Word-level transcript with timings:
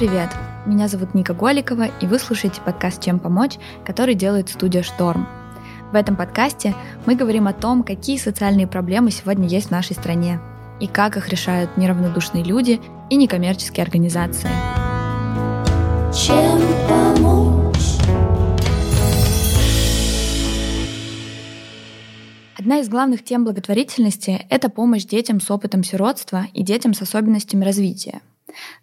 привет! 0.00 0.30
Меня 0.64 0.88
зовут 0.88 1.12
Ника 1.12 1.34
Голикова, 1.34 1.88
и 2.00 2.06
вы 2.06 2.18
слушаете 2.18 2.62
подкаст 2.62 3.02
«Чем 3.02 3.18
помочь», 3.18 3.58
который 3.84 4.14
делает 4.14 4.48
студия 4.48 4.82
«Шторм». 4.82 5.28
В 5.92 5.94
этом 5.94 6.16
подкасте 6.16 6.74
мы 7.04 7.16
говорим 7.16 7.46
о 7.46 7.52
том, 7.52 7.82
какие 7.82 8.16
социальные 8.16 8.66
проблемы 8.66 9.10
сегодня 9.10 9.46
есть 9.46 9.66
в 9.66 9.70
нашей 9.72 9.94
стране 9.94 10.40
и 10.80 10.86
как 10.86 11.18
их 11.18 11.28
решают 11.28 11.76
неравнодушные 11.76 12.42
люди 12.42 12.80
и 13.10 13.16
некоммерческие 13.16 13.84
организации. 13.84 14.48
Чем 16.14 16.62
помочь? 16.88 17.76
Одна 22.58 22.78
из 22.78 22.88
главных 22.88 23.22
тем 23.22 23.44
благотворительности– 23.44 24.46
это 24.48 24.70
помощь 24.70 25.04
детям 25.04 25.42
с 25.42 25.50
опытом 25.50 25.84
сиротства 25.84 26.46
и 26.54 26.62
детям 26.62 26.94
с 26.94 27.02
особенностями 27.02 27.66
развития– 27.66 28.22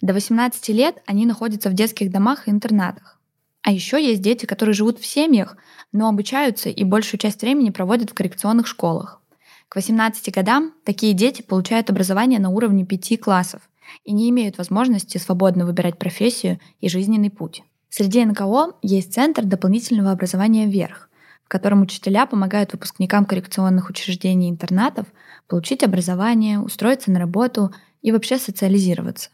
до 0.02 0.14
18 0.14 0.70
лет 0.70 1.02
они 1.06 1.26
находятся 1.26 1.70
в 1.70 1.74
детских 1.74 2.12
домах 2.12 2.48
и 2.48 2.52
интернатах. 2.52 3.20
А 3.64 3.72
еще 3.72 4.02
есть 4.02 4.22
дети, 4.22 4.46
которые 4.46 4.74
живут 4.74 5.00
в 5.00 5.06
семьях, 5.06 5.58
но 5.92 6.08
обучаются 6.08 6.70
и 6.70 6.84
большую 6.84 7.20
часть 7.20 7.42
времени 7.42 7.70
проводят 7.70 8.12
в 8.12 8.14
коррекционных 8.14 8.66
школах. 8.66 9.22
К 9.70 9.76
18 9.76 10.34
годам 10.34 10.74
такие 10.86 11.14
дети 11.14 11.42
получают 11.42 11.90
образование 11.90 12.40
на 12.40 12.50
уровне 12.50 12.86
5 12.86 13.20
классов 13.20 13.62
и 14.06 14.14
не 14.14 14.30
имеют 14.30 14.58
возможности 14.58 15.18
свободно 15.18 15.66
выбирать 15.66 16.00
профессию 16.00 16.60
и 16.80 16.88
жизненный 16.88 17.30
путь. 17.30 17.64
Среди 17.90 18.24
НКО 18.24 18.76
есть 18.82 19.14
Центр 19.14 19.44
дополнительного 19.44 20.12
образования 20.12 20.68
«Вверх», 20.68 21.10
в 21.44 21.50
котором 21.50 21.82
учителя 21.82 22.26
помогают 22.26 22.74
выпускникам 22.74 23.26
коррекционных 23.26 23.90
учреждений 23.90 24.48
и 24.48 24.52
интернатов 24.52 25.08
получить 25.48 25.84
образование, 25.84 26.60
устроиться 26.60 27.12
на 27.12 27.20
работу 27.20 27.74
и 28.02 28.12
вообще 28.12 28.38
социализироваться. 28.38 29.30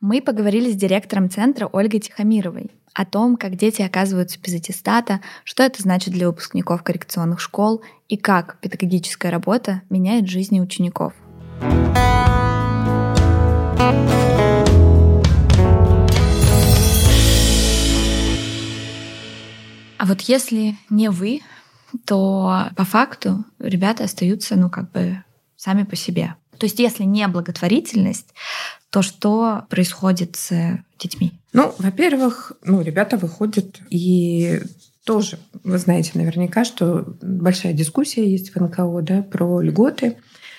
Мы 0.00 0.20
поговорили 0.20 0.70
с 0.70 0.76
директором 0.76 1.30
центра 1.30 1.66
Ольгой 1.66 2.00
Тихомировой 2.00 2.70
о 2.94 3.04
том, 3.04 3.36
как 3.36 3.56
дети 3.56 3.82
оказываются 3.82 4.40
без 4.40 4.54
аттестата, 4.54 5.20
что 5.44 5.62
это 5.62 5.82
значит 5.82 6.12
для 6.12 6.26
выпускников 6.26 6.82
коррекционных 6.82 7.40
школ 7.40 7.82
и 8.08 8.16
как 8.16 8.58
педагогическая 8.60 9.30
работа 9.30 9.82
меняет 9.88 10.28
жизни 10.28 10.60
учеников. 10.60 11.12
А 19.98 20.06
вот 20.06 20.20
если 20.22 20.76
не 20.90 21.10
вы, 21.10 21.40
то 22.06 22.68
по 22.76 22.84
факту 22.84 23.44
ребята 23.58 24.04
остаются, 24.04 24.56
ну, 24.56 24.70
как 24.70 24.90
бы 24.92 25.22
сами 25.56 25.82
по 25.82 25.96
себе. 25.96 26.34
То 26.58 26.66
есть, 26.66 26.78
если 26.78 27.04
не 27.04 27.26
благотворительность, 27.28 28.34
то 28.90 29.02
что 29.02 29.66
происходит 29.68 30.36
с 30.36 30.80
детьми? 30.98 31.32
Ну, 31.52 31.74
во-первых, 31.78 32.52
ну, 32.62 32.80
ребята 32.80 33.16
выходят 33.16 33.80
и 33.90 34.60
тоже, 35.04 35.38
вы 35.64 35.78
знаете 35.78 36.12
наверняка, 36.14 36.64
что 36.64 37.16
большая 37.22 37.72
дискуссия 37.72 38.30
есть 38.30 38.54
в 38.54 38.60
НКО 38.60 39.00
да, 39.02 39.22
про 39.22 39.60
льготы, 39.60 40.18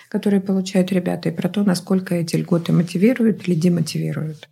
которые 0.10 0.42
получают 0.42 0.92
ребята, 0.92 1.30
и 1.30 1.32
про 1.32 1.50
то, 1.50 1.64
насколько 1.64 2.16
эти 2.16 2.36
льготы 2.36 2.74
мотивируют 2.74 3.48
или 3.48 3.54
демотивируют. 3.54 4.50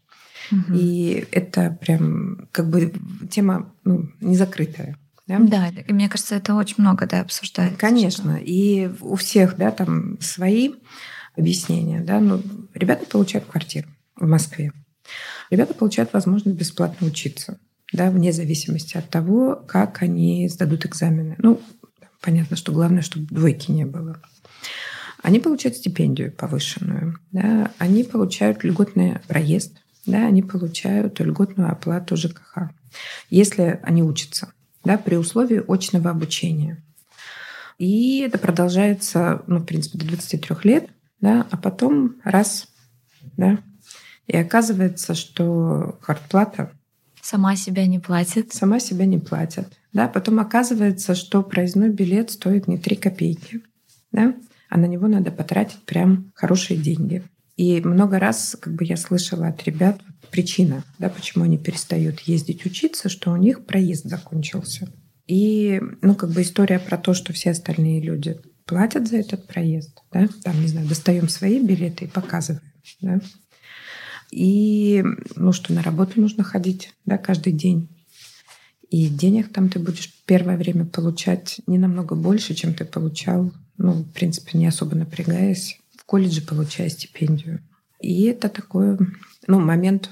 Угу. 0.51 0.75
И 0.75 1.25
это 1.31 1.77
прям 1.81 2.47
как 2.51 2.69
бы 2.69 2.93
тема 3.29 3.73
ну, 3.83 4.09
не 4.21 4.35
закрытая. 4.35 4.97
Да? 5.25 5.39
да, 5.39 5.69
и 5.69 5.91
мне 5.91 6.07
кажется, 6.07 6.35
это 6.35 6.53
очень 6.55 6.75
много 6.77 7.05
да, 7.05 7.21
обсуждается. 7.21 7.77
Конечно. 7.77 8.37
Что... 8.37 8.45
И 8.45 8.89
у 9.01 9.15
всех 9.15 9.57
да, 9.57 9.71
там 9.71 10.21
свои 10.21 10.75
объяснения. 11.37 12.01
Да? 12.01 12.19
Ну, 12.19 12.41
ребята 12.73 13.05
получают 13.05 13.45
квартиру 13.47 13.87
в 14.15 14.27
Москве. 14.27 14.71
Ребята 15.49 15.73
получают 15.73 16.13
возможность 16.13 16.57
бесплатно 16.57 17.07
учиться, 17.07 17.59
да, 17.93 18.11
вне 18.11 18.33
зависимости 18.33 18.97
от 18.97 19.09
того, 19.09 19.55
как 19.67 20.01
они 20.01 20.49
сдадут 20.49 20.85
экзамены. 20.85 21.35
Ну, 21.37 21.61
понятно, 22.21 22.57
что 22.57 22.73
главное, 22.73 23.01
чтобы 23.01 23.27
двойки 23.27 23.71
не 23.71 23.85
было. 23.85 24.21
Они 25.23 25.39
получают 25.39 25.77
стипендию 25.77 26.31
повышенную, 26.31 27.17
да, 27.31 27.71
они 27.77 28.03
получают 28.03 28.63
льготный 28.63 29.19
проезд, 29.27 29.77
да, 30.05 30.27
они 30.27 30.43
получают 30.43 31.19
льготную 31.19 31.71
оплату 31.71 32.15
ЖКХ, 32.15 32.69
если 33.29 33.79
они 33.83 34.03
учатся, 34.03 34.51
да, 34.83 34.97
при 34.97 35.15
условии 35.15 35.63
очного 35.67 36.09
обучения. 36.09 36.83
И 37.77 38.19
это 38.19 38.37
продолжается, 38.37 39.43
ну, 39.47 39.59
в 39.59 39.65
принципе, 39.65 39.97
до 39.99 40.05
23 40.07 40.55
лет 40.63 40.89
да, 41.21 41.47
а 41.49 41.57
потом 41.57 42.15
раз, 42.23 42.67
да, 43.37 43.59
и 44.27 44.35
оказывается, 44.35 45.15
что 45.15 45.97
квартплата 46.01 46.71
сама 47.21 47.55
себя 47.55 47.85
не 47.87 47.99
платит. 47.99 48.53
Сама 48.53 48.79
себя 48.79 49.05
не 49.05 49.17
платит. 49.17 49.67
Да, 49.93 50.07
потом 50.07 50.39
оказывается, 50.39 51.15
что 51.15 51.43
проездной 51.43 51.89
билет 51.89 52.31
стоит 52.31 52.67
не 52.67 52.77
3 52.77 52.95
копейки, 52.95 53.61
да, 54.11 54.35
а 54.69 54.77
на 54.77 54.85
него 54.85 55.07
надо 55.07 55.31
потратить 55.31 55.83
прям 55.83 56.31
хорошие 56.35 56.79
деньги. 56.79 57.23
И 57.55 57.81
много 57.81 58.19
раз 58.19 58.55
как 58.59 58.75
бы 58.75 58.85
я 58.85 58.97
слышала 58.97 59.47
от 59.47 59.63
ребят 59.63 59.99
причина, 60.29 60.83
да, 60.99 61.09
почему 61.09 61.45
они 61.45 61.57
перестают 61.57 62.19
ездить 62.21 62.65
учиться, 62.65 63.09
что 63.09 63.31
у 63.31 63.35
них 63.35 63.65
проезд 63.65 64.05
закончился. 64.05 64.89
И, 65.25 65.81
ну, 66.01 66.15
как 66.15 66.29
бы 66.29 66.43
история 66.43 66.79
про 66.79 66.97
то, 66.97 67.13
что 67.13 67.33
все 67.33 67.51
остальные 67.51 68.01
люди 68.01 68.39
платят 68.67 69.07
за 69.07 69.17
этот 69.17 69.47
проезд, 69.47 70.03
да, 70.11 70.27
там, 70.43 70.61
не 70.61 70.67
знаю, 70.67 70.87
достаем 70.87 71.29
свои 71.29 71.59
билеты 71.59 72.05
и 72.05 72.09
показываем, 72.09 72.61
да. 73.01 73.19
И, 74.29 75.03
ну, 75.35 75.53
что 75.53 75.73
на 75.73 75.81
работу 75.81 76.19
нужно 76.19 76.43
ходить, 76.43 76.93
да, 77.05 77.17
каждый 77.17 77.53
день. 77.53 77.87
И 78.89 79.07
денег 79.07 79.51
там 79.51 79.69
ты 79.69 79.79
будешь 79.79 80.13
первое 80.25 80.57
время 80.57 80.85
получать 80.85 81.61
не 81.65 81.77
намного 81.77 82.15
больше, 82.15 82.53
чем 82.53 82.73
ты 82.73 82.85
получал, 82.85 83.53
ну, 83.77 83.93
в 83.93 84.11
принципе, 84.11 84.57
не 84.57 84.67
особо 84.67 84.95
напрягаясь, 84.95 85.79
в 85.95 86.03
колледже 86.05 86.41
получая 86.41 86.89
стипендию. 86.89 87.61
И 88.01 88.23
это 88.23 88.49
такой, 88.49 88.97
ну, 89.47 89.59
момент 89.59 90.09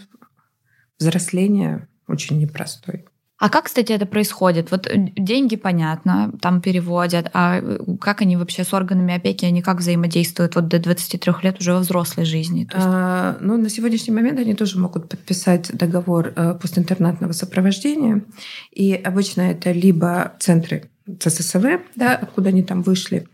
взросления 0.98 1.88
очень 2.08 2.40
непростой. 2.40 3.06
А 3.46 3.50
как, 3.50 3.66
кстати, 3.66 3.94
это 3.94 4.08
происходит? 4.08 4.72
Вот 4.72 4.88
э, 4.88 5.12
деньги, 5.16 5.56
понятно, 5.56 6.32
там 6.42 6.62
переводят, 6.62 7.30
а 7.32 7.60
э, 7.62 7.78
как 8.02 8.22
они 8.22 8.38
вообще 8.38 8.64
с 8.64 8.74
органами 8.74 9.14
опеки, 9.14 9.46
они 9.46 9.62
как 9.62 9.82
взаимодействуют 9.82 10.56
вот 10.56 10.68
до 10.68 10.80
23 10.80 11.32
лет 11.44 11.60
уже 11.60 11.74
во 11.74 11.80
взрослой 11.82 12.26
жизни? 12.26 12.62
есть... 12.76 12.88
а, 12.90 13.38
ну, 13.42 13.56
на 13.58 13.70
сегодняшний 13.70 14.16
момент 14.16 14.40
они 14.40 14.56
тоже 14.56 14.80
могут 14.80 15.10
подписать 15.10 15.70
договор 15.72 16.34
э, 16.36 16.56
постинтернатного 16.60 17.34
сопровождения, 17.34 18.24
и 18.72 18.96
обычно 18.96 19.42
это 19.42 19.72
либо 19.72 20.34
центры 20.40 20.90
ЦССВ, 21.20 21.82
да, 21.96 22.16
откуда 22.16 22.50
они 22.50 22.64
там 22.64 22.82
вышли, 22.82 23.28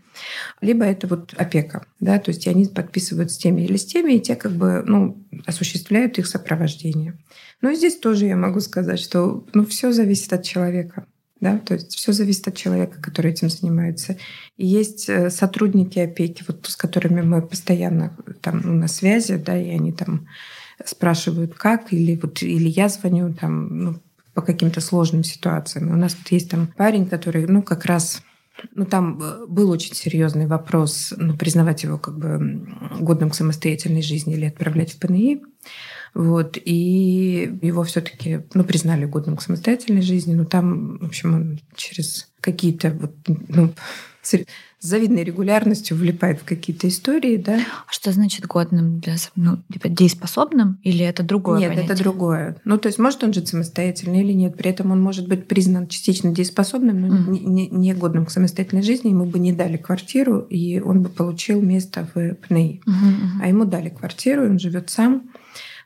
либо 0.60 0.84
это 0.84 1.06
вот 1.06 1.34
опека, 1.36 1.86
да, 2.00 2.18
то 2.18 2.30
есть 2.30 2.46
они 2.46 2.66
подписывают 2.66 3.30
с 3.30 3.36
теми 3.36 3.62
или 3.62 3.76
с 3.76 3.84
теми, 3.84 4.14
и 4.14 4.20
те 4.20 4.36
как 4.36 4.52
бы, 4.52 4.82
ну, 4.86 5.22
осуществляют 5.46 6.18
их 6.18 6.26
сопровождение. 6.26 7.18
Но 7.60 7.70
ну, 7.70 7.74
здесь 7.74 7.98
тоже 7.98 8.26
я 8.26 8.36
могу 8.36 8.60
сказать, 8.60 9.00
что 9.00 9.46
ну, 9.54 9.64
все 9.64 9.92
зависит 9.92 10.32
от 10.32 10.44
человека. 10.44 11.06
Да? 11.40 11.58
То 11.58 11.74
есть 11.74 11.96
все 11.96 12.12
зависит 12.12 12.46
от 12.46 12.56
человека, 12.56 13.02
который 13.02 13.32
этим 13.32 13.50
занимается. 13.50 14.16
И 14.56 14.64
есть 14.64 15.08
э, 15.08 15.28
сотрудники 15.28 15.98
опеки, 15.98 16.44
вот, 16.46 16.66
с 16.68 16.76
которыми 16.76 17.20
мы 17.20 17.42
постоянно 17.42 18.16
там, 18.40 18.60
ну, 18.64 18.74
на 18.74 18.86
связи, 18.86 19.36
да, 19.36 19.60
и 19.60 19.70
они 19.70 19.92
там 19.92 20.28
спрашивают, 20.84 21.54
как, 21.54 21.92
или, 21.92 22.16
вот, 22.22 22.42
или 22.42 22.68
я 22.68 22.88
звоню 22.88 23.34
там, 23.34 23.76
ну, 23.76 24.00
по 24.34 24.42
каким-то 24.42 24.80
сложным 24.80 25.24
ситуациям. 25.24 25.88
И 25.88 25.92
у 25.92 25.96
нас 25.96 26.14
тут 26.14 26.30
есть 26.30 26.48
там 26.48 26.68
парень, 26.76 27.06
который, 27.06 27.46
ну, 27.46 27.62
как 27.62 27.86
раз 27.86 28.22
ну, 28.72 28.84
там 28.84 29.18
э, 29.22 29.46
был 29.46 29.70
очень 29.70 29.94
серьезный 29.94 30.46
вопрос, 30.46 31.12
ну, 31.16 31.36
признавать 31.36 31.82
его 31.82 31.98
как 31.98 32.18
бы 32.18 32.66
годным 33.00 33.30
к 33.30 33.34
самостоятельной 33.34 34.02
жизни 34.02 34.34
или 34.34 34.46
отправлять 34.46 34.92
в 34.92 34.98
ПНИ. 34.98 35.42
Вот, 36.14 36.58
и 36.62 37.58
его 37.62 37.84
все-таки 37.84 38.42
ну, 38.52 38.64
признали 38.64 39.06
годным 39.06 39.38
к 39.38 39.42
самостоятельной 39.42 40.02
жизни, 40.02 40.34
но 40.34 40.44
там, 40.44 40.98
в 40.98 41.06
общем, 41.06 41.34
он 41.34 41.60
через 41.74 42.30
какие-то 42.40 42.90
вот, 42.90 43.14
ну, 43.26 43.72
с 44.82 44.86
завидной 44.88 45.22
регулярностью 45.22 45.96
влипает 45.96 46.40
в 46.40 46.44
какие-то 46.44 46.88
истории, 46.88 47.36
да. 47.36 47.60
А 47.86 47.92
что 47.92 48.10
значит 48.10 48.46
годным 48.46 48.98
для 48.98 49.14
ну, 49.36 49.58
типа 49.72 49.88
дееспособным 49.88 50.80
или 50.82 51.04
это 51.04 51.22
другое? 51.22 51.60
Нет, 51.60 51.70
понятие? 51.70 51.94
это 51.94 52.02
другое. 52.02 52.56
Ну, 52.64 52.78
то 52.78 52.88
есть 52.88 52.98
может 52.98 53.22
он 53.22 53.32
жить 53.32 53.46
самостоятельно 53.46 54.20
или 54.20 54.32
нет. 54.32 54.56
При 54.56 54.70
этом 54.70 54.90
он 54.90 55.00
может 55.00 55.28
быть 55.28 55.46
признан 55.46 55.86
частично 55.86 56.32
дееспособным, 56.32 57.00
но 57.00 57.06
mm. 57.06 57.44
не, 57.44 57.68
не 57.68 57.94
годным 57.94 58.26
к 58.26 58.32
самостоятельной 58.32 58.82
жизни. 58.82 59.10
Ему 59.10 59.24
бы 59.24 59.38
не 59.38 59.52
дали 59.52 59.76
квартиру, 59.76 60.40
и 60.40 60.80
он 60.80 61.02
бы 61.02 61.10
получил 61.10 61.62
место 61.62 62.08
в 62.12 62.34
ПНИ. 62.34 62.82
Mm-hmm. 62.84 63.40
А 63.40 63.46
ему 63.46 63.64
дали 63.64 63.88
квартиру, 63.88 64.46
он 64.46 64.58
живет 64.58 64.90
сам. 64.90 65.30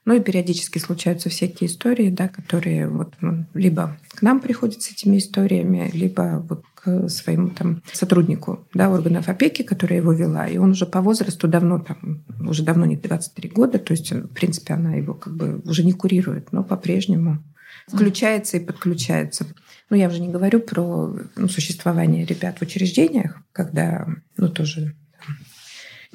Ну 0.07 0.15
и 0.15 0.21
периодически 0.21 0.79
случаются 0.79 1.29
всякие 1.29 1.69
истории, 1.69 2.11
да, 2.11 2.29
которые 2.29 2.89
вот 2.89 3.15
ну, 3.21 3.45
либо 3.55 3.99
к 4.09 4.23
нам 4.23 4.41
приходят 4.41 4.81
с 4.81 4.93
этими 4.93 5.19
историями, 5.19 5.91
либо 5.93 6.45
вот 6.49 6.65
к 6.77 7.09
своему 7.09 7.51
там 7.51 7.83
сотруднику 7.93 8.65
да, 8.73 8.89
органов 8.89 9.29
опеки, 9.29 9.63
которая 9.63 9.99
его 9.99 10.13
вела. 10.13 10.47
И 10.47 10.59
он 10.59 10.71
уже 10.71 10.87
по 10.87 11.01
возрасту 11.01 11.49
давно 11.49 11.81
там 11.81 12.25
уже 12.39 12.63
давно 12.63 12.87
не 12.87 12.97
23 12.97 13.51
года, 13.51 13.81
то 13.81 13.93
есть, 13.93 14.13
в 14.13 14.29
принципе, 14.29 14.75
она 14.75 14.95
его 14.95 15.13
как 15.13 15.35
бы 15.35 15.61
уже 15.65 15.83
не 15.83 15.93
курирует, 15.93 16.53
но 16.53 16.63
по-прежнему 16.63 17.43
включается 17.89 18.59
и 18.59 18.65
подключается. 18.65 19.45
Ну, 19.91 19.97
я 19.97 20.07
уже 20.07 20.21
не 20.21 20.29
говорю 20.29 20.61
про 20.61 21.19
ну, 21.35 21.49
существование 21.49 22.25
ребят 22.25 22.59
в 22.59 22.63
учреждениях, 22.63 23.41
когда, 23.53 24.07
ну, 24.37 24.49
тоже 24.49 24.95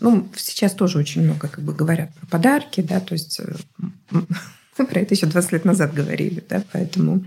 ну, 0.01 0.27
сейчас 0.35 0.73
тоже 0.73 0.97
очень 0.97 1.23
много 1.23 1.47
как 1.47 1.63
бы 1.63 1.73
говорят 1.73 2.13
про 2.15 2.25
подарки, 2.25 2.81
да, 2.81 2.99
то 2.99 3.13
есть 3.13 3.39
э, 3.39 3.53
про 4.75 4.99
это 4.99 5.13
еще 5.13 5.27
20 5.27 5.51
лет 5.53 5.65
назад 5.65 5.93
говорили, 5.93 6.43
да, 6.49 6.63
поэтому 6.73 7.23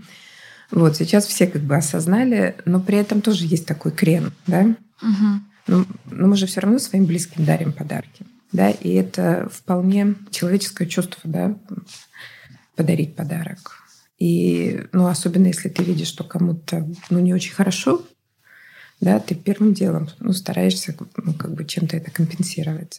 вот 0.71 0.97
сейчас 0.97 1.27
все 1.27 1.47
как 1.47 1.63
бы 1.63 1.77
осознали, 1.77 2.57
но 2.65 2.81
при 2.81 2.99
этом 2.99 3.21
тоже 3.21 3.47
есть 3.47 3.65
такой 3.65 3.93
крен, 3.93 4.33
да. 4.47 4.77
Угу. 5.01 5.41
Но, 5.69 5.87
но 6.11 6.27
мы 6.27 6.37
же 6.37 6.47
все 6.47 6.61
равно 6.61 6.79
своим 6.79 7.07
близким 7.07 7.45
дарим 7.45 7.73
подарки, 7.73 8.27
да, 8.53 8.71
и 8.71 8.93
это 8.95 9.49
вполне 9.53 10.17
человеческое 10.31 10.87
чувство, 10.87 11.21
да, 11.25 11.57
подарить 12.75 13.15
подарок. 13.15 13.85
И, 14.19 14.83
ну, 14.93 15.07
особенно 15.07 15.47
если 15.47 15.69
ты 15.69 15.83
видишь, 15.85 16.09
что 16.09 16.25
кому-то, 16.25 16.89
ну, 17.11 17.21
не 17.21 17.35
очень 17.35 17.53
хорошо, 17.53 18.05
да, 19.05 19.21
ты 19.21 19.35
первым 19.35 19.75
делом, 19.75 20.09
ну, 20.19 20.33
стараешься, 20.33 20.97
ну, 21.17 21.35
как 21.35 21.55
бы 21.55 21.65
чем-то 21.65 21.97
это 21.97 22.11
компенсировать. 22.11 22.99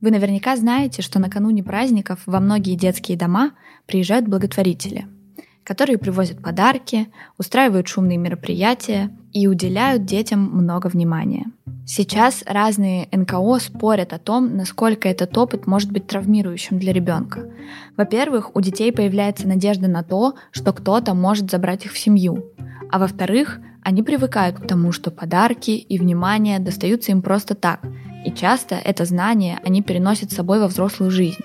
Вы 0.00 0.12
наверняка 0.12 0.56
знаете, 0.56 1.02
что 1.02 1.18
накануне 1.18 1.64
праздников 1.64 2.20
во 2.26 2.38
многие 2.38 2.76
детские 2.76 3.18
дома 3.18 3.50
приезжают 3.86 4.28
благотворители, 4.28 5.06
которые 5.64 5.98
привозят 5.98 6.40
подарки, 6.40 7.08
устраивают 7.36 7.88
шумные 7.88 8.18
мероприятия 8.18 9.10
и 9.32 9.48
уделяют 9.48 10.04
детям 10.04 10.40
много 10.40 10.86
внимания. 10.86 11.46
Сейчас 11.84 12.44
разные 12.46 13.08
НКО 13.10 13.58
спорят 13.58 14.12
о 14.12 14.18
том, 14.18 14.56
насколько 14.56 15.08
этот 15.08 15.36
опыт 15.36 15.66
может 15.66 15.90
быть 15.90 16.06
травмирующим 16.06 16.78
для 16.78 16.92
ребенка. 16.92 17.50
Во-первых, 17.96 18.54
у 18.54 18.60
детей 18.60 18.92
появляется 18.92 19.48
надежда 19.48 19.88
на 19.88 20.04
то, 20.04 20.34
что 20.52 20.72
кто-то 20.72 21.14
может 21.14 21.50
забрать 21.50 21.86
их 21.86 21.92
в 21.92 21.98
семью. 21.98 22.52
А 22.90 22.98
во-вторых, 22.98 23.58
они 23.88 24.02
привыкают 24.02 24.58
к 24.58 24.66
тому, 24.66 24.92
что 24.92 25.10
подарки 25.10 25.70
и 25.70 25.98
внимание 25.98 26.58
достаются 26.58 27.10
им 27.10 27.22
просто 27.22 27.54
так, 27.54 27.80
и 28.22 28.30
часто 28.30 28.74
это 28.74 29.06
знание 29.06 29.60
они 29.64 29.80
переносят 29.80 30.30
с 30.30 30.34
собой 30.34 30.60
во 30.60 30.68
взрослую 30.68 31.10
жизнь. 31.10 31.40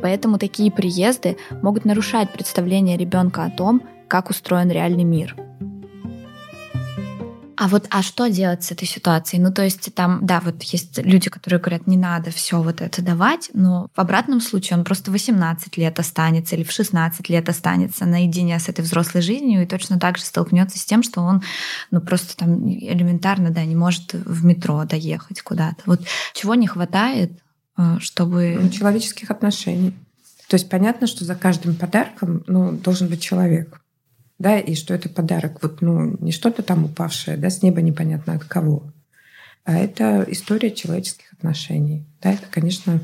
Поэтому 0.00 0.38
такие 0.38 0.70
приезды 0.70 1.36
могут 1.62 1.84
нарушать 1.84 2.30
представление 2.32 2.96
ребенка 2.96 3.42
о 3.42 3.50
том, 3.50 3.82
как 4.06 4.30
устроен 4.30 4.70
реальный 4.70 5.02
мир– 5.02 5.34
а 7.60 7.68
вот, 7.68 7.86
а 7.90 8.00
что 8.02 8.26
делать 8.28 8.64
с 8.64 8.72
этой 8.72 8.88
ситуацией? 8.88 9.42
Ну, 9.42 9.52
то 9.52 9.62
есть 9.62 9.94
там, 9.94 10.24
да, 10.24 10.40
вот 10.40 10.62
есть 10.62 10.96
люди, 10.96 11.28
которые 11.28 11.60
говорят, 11.60 11.86
не 11.86 11.98
надо 11.98 12.30
все 12.30 12.62
вот 12.62 12.80
это 12.80 13.02
давать, 13.02 13.50
но 13.52 13.90
в 13.94 14.00
обратном 14.00 14.40
случае 14.40 14.78
он 14.78 14.84
просто 14.84 15.10
18 15.10 15.76
лет 15.76 15.98
останется 15.98 16.56
или 16.56 16.62
в 16.62 16.72
16 16.72 17.28
лет 17.28 17.50
останется 17.50 18.06
наедине 18.06 18.58
с 18.58 18.70
этой 18.70 18.80
взрослой 18.80 19.20
жизнью 19.20 19.62
и 19.62 19.66
точно 19.66 20.00
так 20.00 20.16
же 20.16 20.24
столкнется 20.24 20.78
с 20.78 20.86
тем, 20.86 21.02
что 21.02 21.20
он, 21.20 21.42
ну, 21.90 22.00
просто 22.00 22.34
там 22.34 22.66
элементарно, 22.66 23.50
да, 23.50 23.62
не 23.66 23.76
может 23.76 24.14
в 24.14 24.42
метро 24.42 24.82
доехать 24.86 25.42
куда-то. 25.42 25.82
Вот 25.84 26.00
чего 26.32 26.54
не 26.54 26.66
хватает, 26.66 27.32
э, 27.76 27.98
чтобы... 27.98 28.58
Ну, 28.58 28.70
человеческих 28.70 29.30
отношений. 29.30 29.92
То 30.48 30.54
есть 30.54 30.70
понятно, 30.70 31.06
что 31.06 31.26
за 31.26 31.34
каждым 31.34 31.74
подарком 31.74 32.42
ну, 32.46 32.72
должен 32.72 33.08
быть 33.08 33.20
человек 33.20 33.82
да, 34.40 34.58
и 34.58 34.74
что 34.74 34.94
это 34.94 35.10
подарок, 35.10 35.58
вот, 35.62 35.82
ну, 35.82 36.16
не 36.18 36.32
что-то 36.32 36.62
там 36.62 36.86
упавшее, 36.86 37.36
да, 37.36 37.50
с 37.50 37.62
неба 37.62 37.82
непонятно 37.82 38.32
от 38.32 38.44
кого, 38.44 38.90
а 39.64 39.76
это 39.76 40.24
история 40.28 40.70
человеческих 40.70 41.30
отношений, 41.34 42.06
да, 42.22 42.32
это, 42.32 42.46
конечно, 42.50 43.02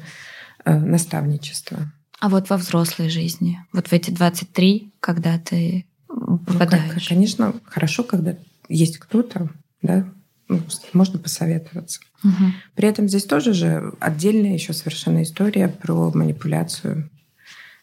э, 0.64 0.74
наставничество. 0.74 1.92
А 2.20 2.30
вот 2.30 2.48
во 2.48 2.56
взрослой 2.56 3.10
жизни, 3.10 3.58
вот 3.74 3.88
в 3.88 3.92
эти 3.92 4.10
23, 4.10 4.94
когда 4.98 5.38
ты 5.38 5.84
попадаешь? 6.08 6.94
Ну, 6.94 7.00
конечно, 7.06 7.54
хорошо, 7.66 8.02
когда 8.02 8.34
есть 8.70 8.96
кто-то, 8.96 9.50
да, 9.82 10.08
ну, 10.48 10.62
можно 10.94 11.18
посоветоваться. 11.18 12.00
Угу. 12.24 12.52
При 12.76 12.88
этом 12.88 13.08
здесь 13.08 13.24
тоже 13.24 13.52
же 13.52 13.92
отдельная 14.00 14.54
еще 14.54 14.72
совершенно 14.72 15.22
история 15.22 15.68
про 15.68 16.10
манипуляцию. 16.14 17.10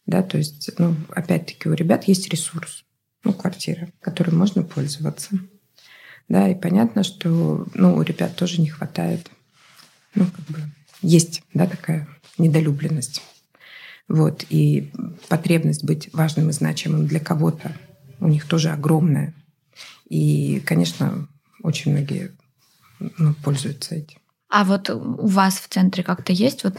Да, 0.07 0.23
то 0.23 0.39
есть, 0.39 0.71
ну, 0.79 0.95
опять-таки, 1.11 1.69
у 1.69 1.73
ребят 1.73 2.05
есть 2.05 2.27
ресурс 2.29 2.83
ну, 3.23 3.33
квартира, 3.33 3.89
которой 4.01 4.31
можно 4.31 4.63
пользоваться. 4.63 5.37
Да, 6.29 6.47
и 6.47 6.55
понятно, 6.55 7.03
что 7.03 7.67
ну, 7.73 7.95
у 7.95 8.01
ребят 8.01 8.35
тоже 8.35 8.61
не 8.61 8.69
хватает, 8.69 9.29
ну, 10.15 10.25
как 10.25 10.45
бы 10.45 10.59
есть, 11.01 11.43
да, 11.53 11.67
такая 11.67 12.07
недолюбленность. 12.37 13.21
Вот, 14.07 14.45
и 14.49 14.91
потребность 15.27 15.83
быть 15.83 16.13
важным 16.13 16.49
и 16.49 16.53
значимым 16.53 17.07
для 17.07 17.19
кого-то 17.19 17.75
у 18.19 18.27
них 18.27 18.47
тоже 18.47 18.69
огромная. 18.69 19.33
И, 20.07 20.61
конечно, 20.65 21.27
очень 21.61 21.91
многие 21.91 22.31
ну, 23.17 23.33
пользуются 23.43 23.95
этим. 23.95 24.17
А 24.55 24.65
вот 24.65 24.87
у 24.91 25.25
вас 25.25 25.55
в 25.55 25.67
центре 25.67 26.03
как-то 26.03 26.31
есть 26.31 26.63
вот 26.63 26.75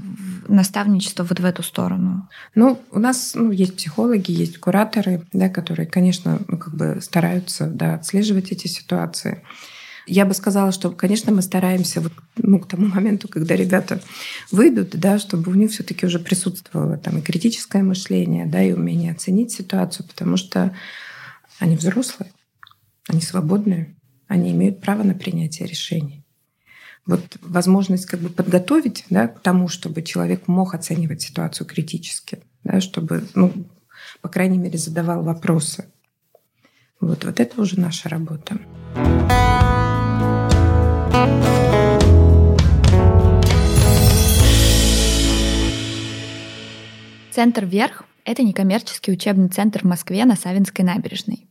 наставничество 0.47 1.25
вот 1.25 1.41
в 1.41 1.45
эту 1.45 1.65
сторону? 1.65 2.29
Ну, 2.55 2.81
у 2.93 3.01
нас 3.01 3.33
ну, 3.35 3.51
есть 3.51 3.75
психологи, 3.75 4.31
есть 4.31 4.59
кураторы, 4.59 5.27
да, 5.33 5.49
которые, 5.49 5.87
конечно, 5.87 6.41
ну, 6.47 6.57
как 6.57 6.73
бы 6.73 7.01
стараются 7.03 7.67
да, 7.67 7.95
отслеживать 7.95 8.53
эти 8.53 8.69
ситуации. 8.69 9.43
Я 10.07 10.25
бы 10.25 10.35
сказала, 10.35 10.71
что, 10.71 10.93
конечно, 10.93 11.33
мы 11.33 11.43
стараемся 11.43 12.01
вот, 12.01 12.13
ну, 12.37 12.61
к 12.61 12.69
тому 12.69 12.87
моменту, 12.87 13.27
когда 13.27 13.57
ребята 13.57 14.01
выйдут, 14.53 14.91
да, 14.91 15.19
чтобы 15.19 15.51
у 15.51 15.55
них 15.55 15.73
все 15.73 15.83
таки 15.83 16.07
уже 16.07 16.21
присутствовало 16.21 16.97
там 16.97 17.19
и 17.19 17.23
критическое 17.23 17.83
мышление, 17.83 18.47
да, 18.47 18.63
и 18.63 18.71
умение 18.71 19.11
оценить 19.11 19.51
ситуацию, 19.51 20.07
потому 20.07 20.37
что 20.37 20.73
они 21.59 21.75
взрослые, 21.75 22.31
они 23.09 23.21
свободные, 23.21 23.97
они 24.29 24.53
имеют 24.53 24.81
право 24.81 25.03
на 25.03 25.15
принятие 25.15 25.67
решений 25.67 26.24
вот 27.07 27.37
возможность 27.43 28.07
как 28.07 28.21
бы 28.21 28.29
подготовить 28.29 29.05
да, 29.11 29.29
к 29.29 29.41
тому, 29.41 29.69
чтобы 29.69 30.03
человек 30.03 30.49
мог 30.49 30.75
оценивать 30.75 31.23
ситуацию 31.23 31.67
критически, 31.67 32.41
да, 32.63 32.81
чтобы, 32.81 33.25
ну, 33.35 33.53
по 34.21 34.29
крайней 34.29 34.59
мере, 34.59 34.79
задавал 34.79 35.23
вопросы. 35.23 35.87
Вот, 37.01 37.25
вот 37.25 37.41
это 37.41 37.61
уже 37.61 37.79
наша 37.79 38.09
работа. 38.09 38.59
Центр 47.31 47.65
«Верх»— 47.65 48.05
это 48.25 48.43
некоммерческий 48.43 49.13
учебный 49.13 49.49
центр 49.49 49.81
в 49.81 49.85
Москве 49.85 50.25
на 50.25 50.37
Савинской 50.37 50.85
набережной. 50.85 51.49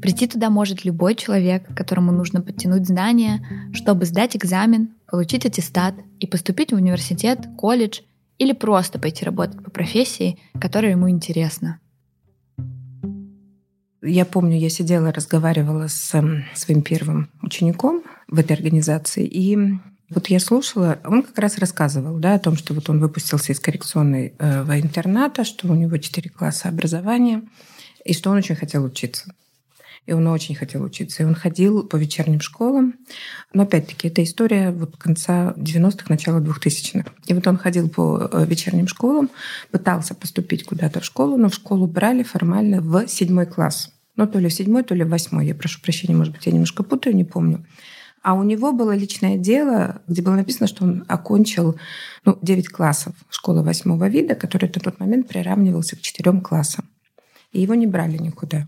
Прийти 0.00 0.28
туда 0.28 0.48
может 0.48 0.84
любой 0.84 1.14
человек, 1.16 1.74
которому 1.74 2.12
нужно 2.12 2.40
подтянуть 2.40 2.86
знания, 2.86 3.44
чтобы 3.72 4.04
сдать 4.04 4.36
экзамен, 4.36 4.94
получить 5.06 5.44
аттестат 5.44 5.94
и 6.20 6.26
поступить 6.26 6.72
в 6.72 6.76
университет, 6.76 7.48
колледж 7.56 8.00
или 8.38 8.52
просто 8.52 9.00
пойти 9.00 9.24
работать 9.24 9.62
по 9.62 9.70
профессии, 9.70 10.38
которая 10.60 10.92
ему 10.92 11.10
интересна. 11.10 11.80
Я 14.00 14.24
помню, 14.24 14.56
я 14.56 14.70
сидела, 14.70 15.12
разговаривала 15.12 15.88
с 15.88 16.14
эм, 16.14 16.44
своим 16.54 16.82
первым 16.82 17.30
учеником 17.42 18.04
в 18.28 18.38
этой 18.38 18.52
организации, 18.52 19.26
и 19.26 19.58
вот 20.10 20.28
я 20.28 20.38
слушала, 20.38 20.98
он 21.04 21.24
как 21.24 21.36
раз 21.38 21.58
рассказывал 21.58 22.18
да, 22.18 22.34
о 22.34 22.38
том, 22.38 22.56
что 22.56 22.72
вот 22.72 22.88
он 22.88 23.00
выпустился 23.00 23.52
из 23.52 23.58
коррекционной 23.58 24.34
э, 24.38 24.80
интерната, 24.80 25.42
что 25.42 25.66
у 25.66 25.74
него 25.74 25.96
четыре 25.96 26.30
класса 26.30 26.68
образования, 26.68 27.42
и 28.04 28.14
что 28.14 28.30
он 28.30 28.36
очень 28.36 28.54
хотел 28.54 28.84
учиться 28.84 29.34
и 30.08 30.12
он 30.14 30.26
очень 30.26 30.54
хотел 30.54 30.82
учиться. 30.82 31.22
И 31.22 31.26
он 31.26 31.34
ходил 31.34 31.82
по 31.82 31.96
вечерним 31.96 32.40
школам. 32.40 32.94
Но 33.52 33.64
опять-таки, 33.64 34.08
это 34.08 34.24
история 34.24 34.70
вот 34.70 34.96
конца 34.96 35.52
90-х, 35.58 36.06
начала 36.08 36.40
2000-х. 36.40 37.10
И 37.26 37.34
вот 37.34 37.46
он 37.46 37.58
ходил 37.58 37.90
по 37.90 38.26
э, 38.32 38.46
вечерним 38.46 38.88
школам, 38.88 39.28
пытался 39.70 40.14
поступить 40.14 40.64
куда-то 40.64 41.00
в 41.00 41.04
школу, 41.04 41.36
но 41.36 41.50
в 41.50 41.54
школу 41.54 41.86
брали 41.86 42.22
формально 42.22 42.80
в 42.80 43.06
седьмой 43.06 43.44
класс. 43.44 43.92
Ну, 44.16 44.26
то 44.26 44.38
ли 44.38 44.48
в 44.48 44.52
седьмой, 44.54 44.82
то 44.82 44.94
ли 44.94 45.04
в 45.04 45.10
восьмой. 45.10 45.46
Я 45.46 45.54
прошу 45.54 45.82
прощения, 45.82 46.14
может 46.14 46.32
быть, 46.32 46.46
я 46.46 46.52
немножко 46.52 46.82
путаю, 46.82 47.14
не 47.14 47.24
помню. 47.24 47.66
А 48.22 48.32
у 48.32 48.42
него 48.44 48.72
было 48.72 48.96
личное 48.96 49.36
дело, 49.36 50.00
где 50.08 50.22
было 50.22 50.36
написано, 50.36 50.68
что 50.68 50.84
он 50.84 51.04
окончил 51.06 51.78
ну, 52.24 52.38
9 52.40 52.68
классов 52.70 53.12
школы 53.28 53.62
восьмого 53.62 54.08
вида, 54.08 54.34
который 54.34 54.68
на 54.74 54.80
тот 54.80 55.00
момент 55.00 55.28
приравнивался 55.28 55.96
к 55.96 56.00
четырем 56.00 56.40
классам. 56.40 56.86
И 57.52 57.60
его 57.60 57.74
не 57.74 57.86
брали 57.86 58.16
никуда 58.16 58.66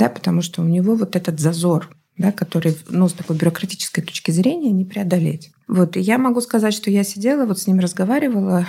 да, 0.00 0.08
потому 0.08 0.40
что 0.40 0.62
у 0.62 0.64
него 0.64 0.94
вот 0.96 1.14
этот 1.14 1.38
зазор, 1.38 1.94
да, 2.16 2.32
который, 2.32 2.74
ну, 2.88 3.06
с 3.06 3.12
такой 3.12 3.36
бюрократической 3.36 4.00
точки 4.00 4.30
зрения 4.30 4.70
не 4.70 4.86
преодолеть. 4.86 5.52
Вот, 5.68 5.94
и 5.98 6.00
я 6.00 6.16
могу 6.16 6.40
сказать, 6.40 6.72
что 6.72 6.90
я 6.90 7.04
сидела, 7.04 7.44
вот 7.44 7.58
с 7.58 7.66
ним 7.66 7.80
разговаривала, 7.80 8.66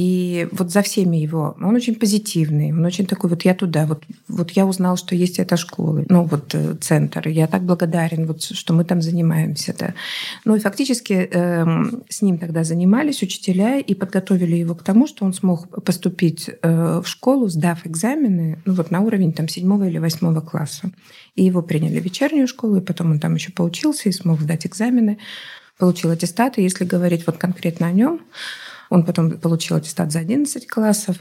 и 0.00 0.48
вот 0.52 0.70
за 0.70 0.80
всеми 0.80 1.18
его, 1.18 1.54
он 1.60 1.76
очень 1.76 1.94
позитивный, 1.94 2.72
он 2.72 2.82
очень 2.86 3.04
такой, 3.04 3.28
вот 3.28 3.42
я 3.42 3.54
туда, 3.54 3.84
вот, 3.84 4.02
вот 4.28 4.50
я 4.52 4.64
узнал, 4.64 4.96
что 4.96 5.14
есть 5.14 5.38
эта 5.38 5.58
школа, 5.58 6.06
ну 6.08 6.24
вот 6.24 6.54
э, 6.54 6.74
центр, 6.80 7.28
я 7.28 7.46
так 7.46 7.64
благодарен, 7.64 8.26
вот, 8.26 8.42
что 8.42 8.72
мы 8.72 8.84
там 8.84 9.02
занимаемся. 9.02 9.74
Да. 9.78 9.92
Ну 10.46 10.56
и 10.56 10.58
фактически 10.58 11.28
э, 11.30 11.66
с 12.08 12.22
ним 12.22 12.38
тогда 12.38 12.64
занимались 12.64 13.22
учителя 13.22 13.78
и 13.78 13.94
подготовили 13.94 14.56
его 14.56 14.74
к 14.74 14.82
тому, 14.82 15.06
что 15.06 15.26
он 15.26 15.34
смог 15.34 15.84
поступить 15.84 16.48
э, 16.48 17.02
в 17.04 17.06
школу, 17.06 17.48
сдав 17.48 17.86
экзамены, 17.86 18.58
ну 18.64 18.72
вот 18.72 18.90
на 18.90 19.00
уровень 19.00 19.34
там 19.34 19.48
седьмого 19.48 19.86
или 19.86 19.98
восьмого 19.98 20.40
класса. 20.40 20.92
И 21.34 21.44
его 21.44 21.60
приняли 21.60 22.00
в 22.00 22.04
вечернюю 22.04 22.48
школу, 22.48 22.76
и 22.76 22.80
потом 22.80 23.10
он 23.10 23.20
там 23.20 23.34
еще 23.34 23.52
поучился 23.52 24.08
и 24.08 24.12
смог 24.12 24.40
сдать 24.40 24.66
экзамены, 24.66 25.18
получил 25.76 26.10
аттестаты. 26.10 26.62
Если 26.62 26.86
говорить 26.86 27.26
вот 27.26 27.36
конкретно 27.36 27.88
о 27.88 27.92
нем, 27.92 28.20
он 28.90 29.04
потом 29.04 29.30
получил 29.30 29.76
аттестат 29.76 30.12
за 30.12 30.18
11 30.18 30.66
классов, 30.66 31.16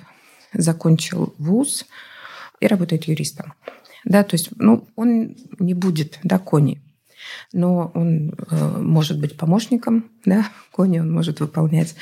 закончил 0.52 1.34
вуз 1.38 1.86
и 2.60 2.68
работает 2.68 3.06
юристом. 3.06 3.54
Да, 4.04 4.24
то 4.24 4.36
есть, 4.36 4.50
ну, 4.58 4.88
он 4.96 5.36
не 5.60 5.74
будет, 5.74 6.20
да, 6.24 6.40
Кони, 6.40 6.82
но 7.54 7.92
он 7.94 8.34
э, 8.50 8.78
может 8.80 9.20
быть 9.20 9.38
помощником, 9.38 10.10
да, 10.26 10.48
Кони 10.72 11.00
он 11.00 11.12
может 11.12 11.40
выполнять, 11.40 11.96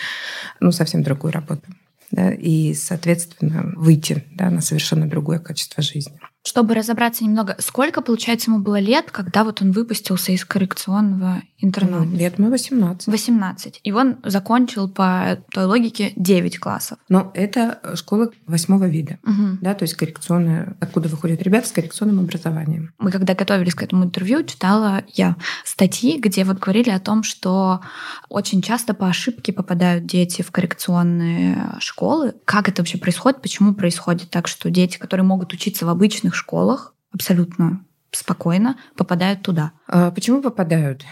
ну, 0.59 0.71
совсем 0.71 1.03
другую 1.03 1.33
работу, 1.33 1.63
да, 2.11 2.31
и, 2.31 2.73
соответственно, 2.73 3.73
выйти, 3.75 4.23
да, 4.31 4.49
на 4.49 4.61
совершенно 4.61 5.09
другое 5.09 5.39
качество 5.39 5.83
жизни. 5.83 6.19
Чтобы 6.47 6.75
разобраться 6.75 7.25
немного, 7.25 7.57
сколько, 7.59 8.01
получается, 8.01 8.49
ему 8.49 8.59
было 8.61 8.79
лет, 8.79 9.11
когда 9.11 9.43
вот 9.43 9.61
он 9.61 9.73
выпустился 9.73 10.31
из 10.31 10.45
коррекционного 10.45 11.41
интерната? 11.57 12.05
Ну, 12.05 12.17
лет 12.17 12.39
мы 12.39 12.49
18. 12.49 13.05
18. 13.07 13.81
И 13.83 13.91
он 13.91 14.15
закончил 14.23 14.87
по 14.87 15.39
той 15.51 15.65
логике 15.65 16.13
9 16.15 16.57
классов. 16.57 16.99
Но 17.09 17.33
это 17.33 17.81
школа 17.95 18.31
восьмого 18.45 18.85
вида, 18.85 19.19
угу. 19.23 19.57
да, 19.59 19.73
то 19.73 19.83
есть 19.83 19.95
коррекционная, 19.95 20.77
откуда 20.79 21.09
выходят 21.09 21.41
ребята 21.41 21.67
с 21.67 21.73
коррекционным 21.73 22.21
образованием. 22.21 22.93
Мы 22.97 23.11
когда 23.11 23.33
готовились 23.33 23.75
к 23.75 23.83
этому 23.83 24.05
интервью, 24.05 24.43
читала 24.43 25.03
я 25.15 25.35
статьи, 25.65 26.17
где 26.17 26.45
вот 26.45 26.59
говорили 26.59 26.91
о 26.91 26.99
том, 26.99 27.23
что 27.23 27.81
очень 28.29 28.61
часто 28.61 28.93
по 28.93 29.09
ошибке 29.09 29.51
попадают 29.51 30.05
дети 30.05 30.43
в 30.43 30.51
коррекционные 30.51 31.75
школы. 31.79 32.35
Как 32.45 32.69
это 32.69 32.83
вообще 32.83 32.97
происходит? 32.97 33.41
Почему 33.41 33.73
происходит 33.73 34.29
так, 34.29 34.47
что 34.47 34.69
дети, 34.69 34.97
которые 34.97 35.25
могут 35.25 35.51
учиться 35.51 35.85
в 35.85 35.89
обычных 35.89 36.36
школах 36.37 36.93
абсолютно 37.11 37.83
спокойно 38.11 38.77
попадают 38.95 39.41
туда. 39.41 39.71
А 39.87 40.11
почему 40.11 40.41
попадают? 40.41 41.03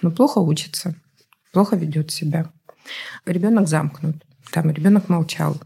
Ну, 0.00 0.10
плохо 0.10 0.38
учится, 0.38 0.94
плохо 1.52 1.76
ведет 1.76 2.10
себя. 2.10 2.50
Ребенок 3.26 3.68
замкнут, 3.68 4.16
там 4.50 4.70
ребенок 4.70 5.08
молчал. 5.08 5.60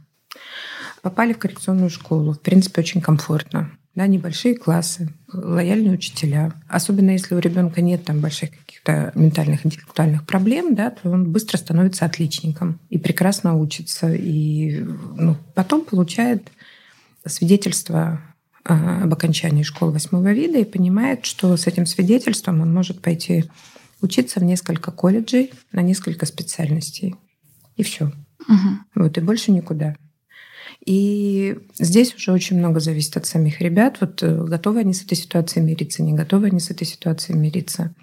Попали 1.02 1.32
в 1.32 1.38
коррекционную 1.38 1.90
школу. 1.90 2.32
В 2.32 2.40
принципе, 2.40 2.80
очень 2.80 3.00
комфортно. 3.00 3.70
Да, 3.94 4.06
небольшие 4.06 4.56
классы, 4.56 5.08
лояльные 5.32 5.94
учителя. 5.94 6.52
Особенно 6.68 7.12
если 7.12 7.34
у 7.34 7.38
ребенка 7.38 7.80
нет 7.80 8.04
там 8.04 8.20
больших 8.20 8.50
каких-то 8.50 9.10
ментальных, 9.14 9.64
интеллектуальных 9.64 10.26
проблем, 10.26 10.74
да, 10.74 10.90
то 10.90 11.08
он 11.08 11.32
быстро 11.32 11.56
становится 11.56 12.04
отличником 12.04 12.78
и 12.90 12.98
прекрасно 12.98 13.56
учится. 13.56 14.12
И 14.12 14.80
ну, 14.80 15.36
потом 15.54 15.84
получает 15.84 16.50
свидетельство 17.24 18.20
об 18.66 19.12
окончании 19.12 19.62
школы 19.62 19.92
восьмого 19.92 20.32
вида 20.32 20.58
и 20.58 20.64
понимает, 20.64 21.24
что 21.24 21.56
с 21.56 21.66
этим 21.66 21.86
свидетельством 21.86 22.60
он 22.60 22.72
может 22.72 23.00
пойти 23.00 23.44
учиться 24.00 24.40
в 24.40 24.44
несколько 24.44 24.90
колледжей 24.90 25.52
на 25.72 25.82
несколько 25.82 26.26
специальностей. 26.26 27.14
И 27.76 27.82
все. 27.82 28.06
Угу. 28.48 29.02
Вот, 29.02 29.18
и 29.18 29.20
больше 29.20 29.52
никуда. 29.52 29.96
И 30.84 31.58
здесь 31.78 32.14
уже 32.14 32.32
очень 32.32 32.58
много 32.58 32.80
зависит 32.80 33.16
от 33.16 33.26
самих 33.26 33.60
ребят. 33.60 33.98
Вот 34.00 34.22
э, 34.22 34.44
готовы 34.44 34.80
они 34.80 34.94
с 34.94 35.02
этой 35.02 35.16
ситуацией 35.16 35.64
мириться, 35.64 36.02
не 36.02 36.12
готовы 36.12 36.46
они 36.46 36.60
с 36.60 36.70
этой 36.70 36.86
ситуацией 36.86 37.38
мириться. 37.38 37.94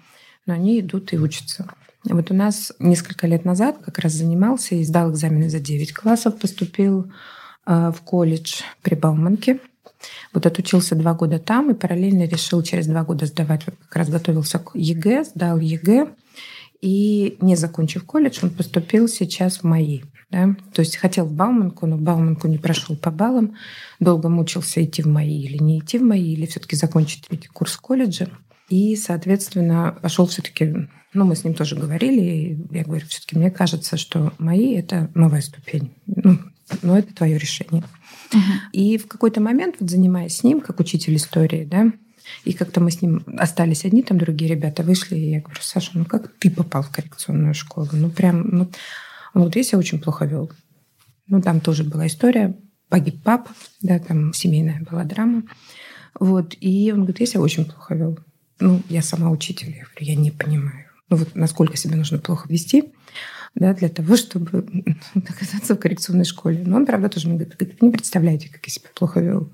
Но 0.46 0.54
они 0.54 0.80
идут 0.80 1.12
и 1.12 1.18
учатся. 1.18 1.66
Вот 2.04 2.30
у 2.30 2.34
нас 2.34 2.72
несколько 2.78 3.26
лет 3.26 3.44
назад 3.44 3.78
как 3.84 3.98
раз 3.98 4.12
занимался 4.12 4.74
и 4.74 4.84
сдал 4.84 5.10
экзамены 5.12 5.48
за 5.48 5.60
9 5.60 5.94
классов, 5.94 6.38
поступил 6.38 7.10
а, 7.64 7.92
в 7.92 8.02
колледж 8.02 8.60
при 8.82 8.94
Бауманке– 8.94 9.60
вот 10.32 10.46
отучился 10.46 10.94
два 10.94 11.14
года 11.14 11.38
там 11.38 11.70
и 11.70 11.74
параллельно 11.74 12.24
решил 12.24 12.62
через 12.62 12.86
два 12.86 13.04
года 13.04 13.26
сдавать, 13.26 13.64
как 13.64 13.96
раз 13.96 14.08
готовился 14.08 14.58
к 14.58 14.72
ЕГЭ, 14.74 15.24
сдал 15.24 15.58
ЕГЭ, 15.58 16.08
и 16.80 17.38
не 17.40 17.56
закончив 17.56 18.04
колледж, 18.04 18.40
он 18.42 18.50
поступил 18.50 19.08
сейчас 19.08 19.58
в 19.58 19.64
МАИ. 19.64 20.02
Да? 20.30 20.54
То 20.74 20.80
есть 20.80 20.96
хотел 20.96 21.24
в 21.24 21.32
Бауманку, 21.32 21.86
но 21.86 21.96
Бауманку 21.96 22.48
не 22.48 22.58
прошел 22.58 22.96
по 22.96 23.10
баллам, 23.10 23.54
долго 24.00 24.28
мучился 24.28 24.84
идти 24.84 25.00
в 25.02 25.06
МАИ 25.06 25.44
или 25.44 25.62
не 25.62 25.78
идти 25.78 25.98
в 25.98 26.02
МАИ, 26.02 26.34
или 26.34 26.44
все-таки 26.44 26.76
закончить 26.76 27.26
третий 27.26 27.48
курс 27.48 27.76
колледжа. 27.76 28.28
И, 28.68 28.96
соответственно, 28.96 29.96
пошел 30.02 30.26
все-таки, 30.26 30.74
ну, 31.14 31.24
мы 31.24 31.36
с 31.36 31.44
ним 31.44 31.54
тоже 31.54 31.76
говорили, 31.76 32.20
и 32.20 32.76
я 32.76 32.84
говорю, 32.84 33.06
все-таки 33.06 33.38
мне 33.38 33.50
кажется, 33.50 33.96
что 33.96 34.32
МАИ— 34.38 34.74
это 34.76 35.10
новая 35.14 35.40
ступень. 35.40 35.94
Ну, 36.06 36.38
но 36.82 36.98
это 36.98 37.14
твое 37.14 37.38
решение. 37.38 37.84
И 38.72 38.98
в 38.98 39.06
какой-то 39.06 39.40
момент, 39.40 39.76
вот 39.80 39.90
занимаясь 39.90 40.36
с 40.36 40.42
ним, 40.42 40.60
как 40.60 40.80
учитель 40.80 41.16
истории, 41.16 41.64
да, 41.64 41.92
и 42.44 42.52
как-то 42.52 42.80
мы 42.80 42.90
с 42.90 43.02
ним 43.02 43.22
остались 43.36 43.84
одни, 43.84 44.02
там 44.02 44.18
другие 44.18 44.50
ребята 44.50 44.82
вышли, 44.82 45.16
и 45.16 45.30
я 45.30 45.40
говорю, 45.40 45.60
Саша, 45.60 45.90
ну 45.94 46.04
как 46.04 46.32
ты 46.38 46.50
попал 46.50 46.82
в 46.82 46.90
коррекционную 46.90 47.54
школу? 47.54 47.88
Ну 47.92 48.10
прям, 48.10 48.48
ну, 48.48 48.70
он 49.34 49.42
говорит, 49.42 49.56
я 49.56 49.62
себя 49.62 49.78
очень 49.78 50.00
плохо 50.00 50.24
вел. 50.24 50.50
Ну 51.26 51.42
там 51.42 51.60
тоже 51.60 51.84
была 51.84 52.06
история, 52.06 52.56
погиб 52.88 53.22
папа, 53.22 53.50
да, 53.82 53.98
там 53.98 54.32
семейная 54.32 54.84
была 54.88 55.04
драма. 55.04 55.42
Вот, 56.18 56.54
и 56.60 56.92
он 56.92 57.00
говорит, 57.00 57.20
я 57.20 57.26
себя 57.26 57.40
очень 57.40 57.64
плохо 57.64 57.94
вел. 57.94 58.18
Ну, 58.60 58.80
я 58.88 59.02
сама 59.02 59.30
учитель, 59.30 59.70
я 59.70 59.84
говорю, 59.84 59.98
я 59.98 60.14
не 60.14 60.30
понимаю. 60.30 60.86
Ну 61.10 61.16
вот 61.16 61.34
насколько 61.34 61.76
себя 61.76 61.96
нужно 61.96 62.18
плохо 62.18 62.48
вести 62.48 62.94
да, 63.54 63.72
для 63.74 63.88
того, 63.88 64.16
чтобы 64.16 64.64
оказаться 65.14 65.74
в 65.74 65.78
коррекционной 65.78 66.24
школе. 66.24 66.62
Но 66.64 66.76
он, 66.76 66.86
правда, 66.86 67.08
тоже 67.08 67.28
мне 67.28 67.38
говорит, 67.38 67.58
вы 67.58 67.86
не 67.86 67.92
представляете, 67.92 68.48
как 68.48 68.66
я 68.66 68.72
себя 68.72 68.88
плохо 68.94 69.20
вел. 69.20 69.50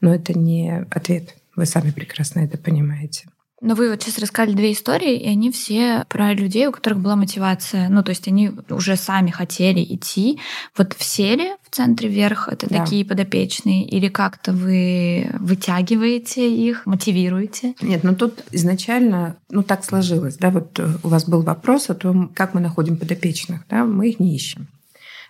Но 0.00 0.14
это 0.14 0.38
не 0.38 0.86
ответ. 0.90 1.34
Вы 1.56 1.66
сами 1.66 1.90
прекрасно 1.90 2.40
это 2.40 2.58
понимаете. 2.58 3.28
Но 3.64 3.74
вы 3.74 3.88
вот 3.88 4.02
сейчас 4.02 4.18
рассказали 4.18 4.54
две 4.54 4.72
истории, 4.72 5.16
и 5.16 5.26
они 5.26 5.50
все 5.50 6.04
про 6.10 6.34
людей, 6.34 6.66
у 6.66 6.72
которых 6.72 7.00
была 7.00 7.16
мотивация. 7.16 7.88
Ну, 7.88 8.02
то 8.02 8.10
есть 8.10 8.28
они 8.28 8.52
уже 8.68 8.94
сами 8.96 9.30
хотели 9.30 9.82
идти. 9.82 10.38
Вот 10.76 10.94
все 10.98 11.34
ли 11.34 11.52
в 11.62 11.74
центре 11.74 12.10
вверх 12.10 12.48
это 12.48 12.68
да. 12.68 12.84
такие 12.84 13.06
подопечные? 13.06 13.86
Или 13.86 14.08
как-то 14.08 14.52
вы 14.52 15.30
вытягиваете 15.38 16.54
их, 16.54 16.84
мотивируете? 16.84 17.74
Нет, 17.80 18.04
ну 18.04 18.14
тут 18.14 18.44
изначально, 18.50 19.36
ну 19.48 19.62
так 19.62 19.82
сложилось, 19.82 20.36
да, 20.36 20.50
вот 20.50 20.78
э, 20.78 20.86
у 21.02 21.08
вас 21.08 21.24
был 21.26 21.40
вопрос 21.40 21.88
о 21.88 21.94
том, 21.94 22.28
как 22.34 22.52
мы 22.52 22.60
находим 22.60 22.98
подопечных, 22.98 23.62
да, 23.70 23.86
мы 23.86 24.10
их 24.10 24.20
не 24.20 24.36
ищем, 24.36 24.66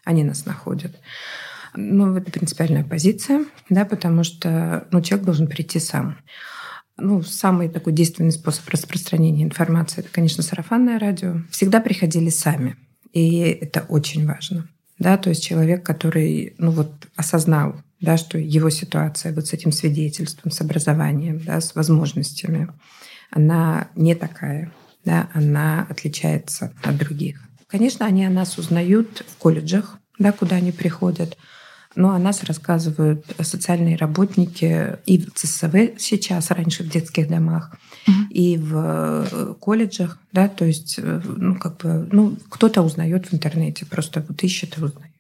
они 0.05 0.25
нас 0.25 0.45
находят. 0.45 0.97
Ну, 1.77 2.17
это 2.17 2.33
принципиальная 2.33 2.83
позиция, 2.83 3.45
да, 3.71 3.85
потому 3.85 4.25
что 4.25 4.89
ну, 4.91 5.01
человек 5.03 5.25
должен 5.25 5.47
прийти 5.47 5.79
сам. 5.79 6.17
Ну, 6.97 7.23
самый 7.23 7.69
такой 7.69 7.93
действенный 7.93 8.31
способ 8.31 8.69
распространения 8.69 9.43
информации– 9.43 10.01
это, 10.03 10.11
конечно, 10.11 10.43
сарафанное 10.43 10.99
радио. 10.99 11.43
Всегда 11.51 11.81
приходили 11.81 12.31
сами, 12.31 12.77
и 13.13 13.39
это 13.41 13.85
очень 13.89 14.27
важно. 14.27 14.69
Да, 14.99 15.17
то 15.17 15.31
есть 15.31 15.43
человек, 15.43 15.85
который 15.85 16.55
ну, 16.59 16.71
вот, 16.71 16.93
осознал, 17.17 17.75
да, 18.01 18.17
что 18.17 18.39
его 18.39 18.71
ситуация 18.71 19.35
вот 19.35 19.49
с 19.49 19.53
этим 19.53 19.73
свидетельством, 19.73 20.53
с 20.53 20.61
образованием, 20.61 21.41
да, 21.41 21.61
с 21.61 21.75
возможностями, 21.75 22.69
она 23.31 23.89
не 23.97 24.15
такая, 24.15 24.73
да, 25.05 25.29
она 25.35 25.89
отличается 25.91 26.73
от 26.83 26.97
других. 26.97 27.41
Конечно, 27.67 28.07
они 28.07 28.25
о 28.25 28.31
нас 28.31 28.57
узнают 28.57 29.25
в 29.27 29.37
колледжах, 29.39 29.99
да, 30.21 30.31
куда 30.31 30.57
они 30.57 30.71
приходят– 30.71 31.37
но 31.97 32.11
о 32.11 32.19
нас 32.19 32.43
рассказывают 32.45 33.25
социальные 33.41 33.97
работники 33.97 34.99
и 35.07 35.19
в 35.19 35.33
ЦСВ 35.35 35.99
сейчас, 35.99 36.51
раньше 36.51 36.83
в 36.83 36.89
детских 36.89 37.29
домах, 37.29 37.75
угу. 38.07 38.17
и 38.31 38.57
в 38.57 39.27
э, 39.31 39.55
колледжах, 39.61 40.19
да, 40.33 40.49
то 40.49 40.65
есть, 40.65 40.97
э, 40.99 41.21
ну, 41.25 41.57
как 41.57 41.79
бы, 41.79 42.09
ну, 42.11 42.37
кто-то 42.49 42.83
узнает 42.83 43.27
в 43.27 43.35
интернете, 43.35 43.87
просто 43.87 44.25
вот 44.27 44.43
ищет 44.43 44.79
и 44.79 44.83
узнает. 44.83 45.11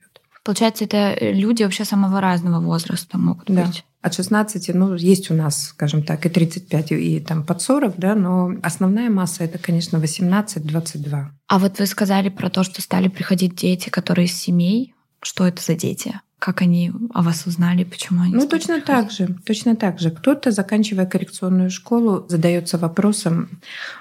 Получается, 0.44 0.84
это 0.84 1.16
люди 1.20 1.62
вообще 1.62 1.86
самого 1.86 2.20
разного 2.20 2.62
возраста 2.62 3.16
могут 3.16 3.46
да. 3.46 3.64
быть. 3.64 3.84
От 4.02 4.14
16, 4.14 4.74
ну, 4.74 4.94
есть 4.94 5.30
у 5.30 5.34
нас, 5.34 5.68
скажем 5.68 6.02
так, 6.02 6.26
и 6.26 6.28
35, 6.28 6.92
и 6.92 7.20
там 7.20 7.42
под 7.42 7.62
40, 7.62 7.94
да, 7.96 8.14
но 8.14 8.52
основная 8.62 9.08
масса 9.08 9.44
это, 9.44 9.58
конечно, 9.58 9.96
18-22. 9.96 11.24
А 11.48 11.58
вот 11.58 11.78
вы 11.78 11.86
сказали 11.86 12.28
про 12.28 12.50
то, 12.50 12.62
что 12.64 12.82
стали 12.82 13.08
приходить 13.08 13.54
дети, 13.54 13.88
которые 13.88 14.26
из 14.26 14.34
семей. 14.34 14.94
Что 15.22 15.46
это 15.46 15.62
за 15.62 15.74
дети? 15.74 16.20
Как 16.44 16.60
они 16.60 16.92
о 17.14 17.22
вас 17.22 17.46
узнали, 17.46 17.84
почему 17.84 18.20
они... 18.20 18.34
Ну, 18.34 18.46
точно 18.46 18.82
так 18.82 19.10
же, 19.10 19.34
точно 19.46 19.76
так 19.76 19.98
же. 19.98 20.10
Кто-то, 20.10 20.50
заканчивая 20.50 21.06
коррекционную 21.06 21.70
школу, 21.70 22.26
задается 22.28 22.76
вопросом, 22.76 23.48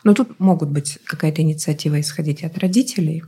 ну, 0.04 0.14
тут 0.14 0.42
могут 0.42 0.70
быть 0.70 1.00
какая-то 1.06 1.42
инициатива 1.42 2.02
исходить 2.02 2.44
от 2.44 2.58
родителей, 2.58 3.24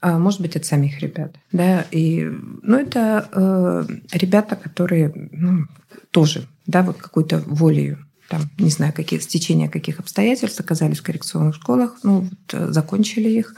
а 0.00 0.18
может 0.18 0.40
быть, 0.40 0.56
от 0.56 0.64
самих 0.64 1.00
ребят, 1.00 1.36
да, 1.52 1.84
и, 1.90 2.24
ну, 2.62 2.78
это 2.78 3.28
э, 3.30 4.16
ребята, 4.16 4.56
которые, 4.56 5.12
ну, 5.32 5.66
тоже, 6.10 6.48
да, 6.66 6.82
вот 6.82 6.96
какой-то 6.96 7.40
волею 7.46 7.98
там, 8.30 8.40
не 8.58 8.70
знаю, 8.70 8.94
какие, 8.94 9.20
стечения 9.20 9.68
каких 9.68 10.00
обстоятельств 10.00 10.58
оказались 10.60 11.00
в 11.00 11.02
коррекционных 11.02 11.56
школах, 11.56 11.98
ну, 12.02 12.20
вот, 12.20 12.54
э, 12.54 12.72
закончили 12.72 13.28
их 13.28 13.54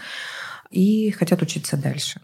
и 0.73 1.13
хотят 1.13 1.41
учиться 1.41 1.77
дальше. 1.77 2.21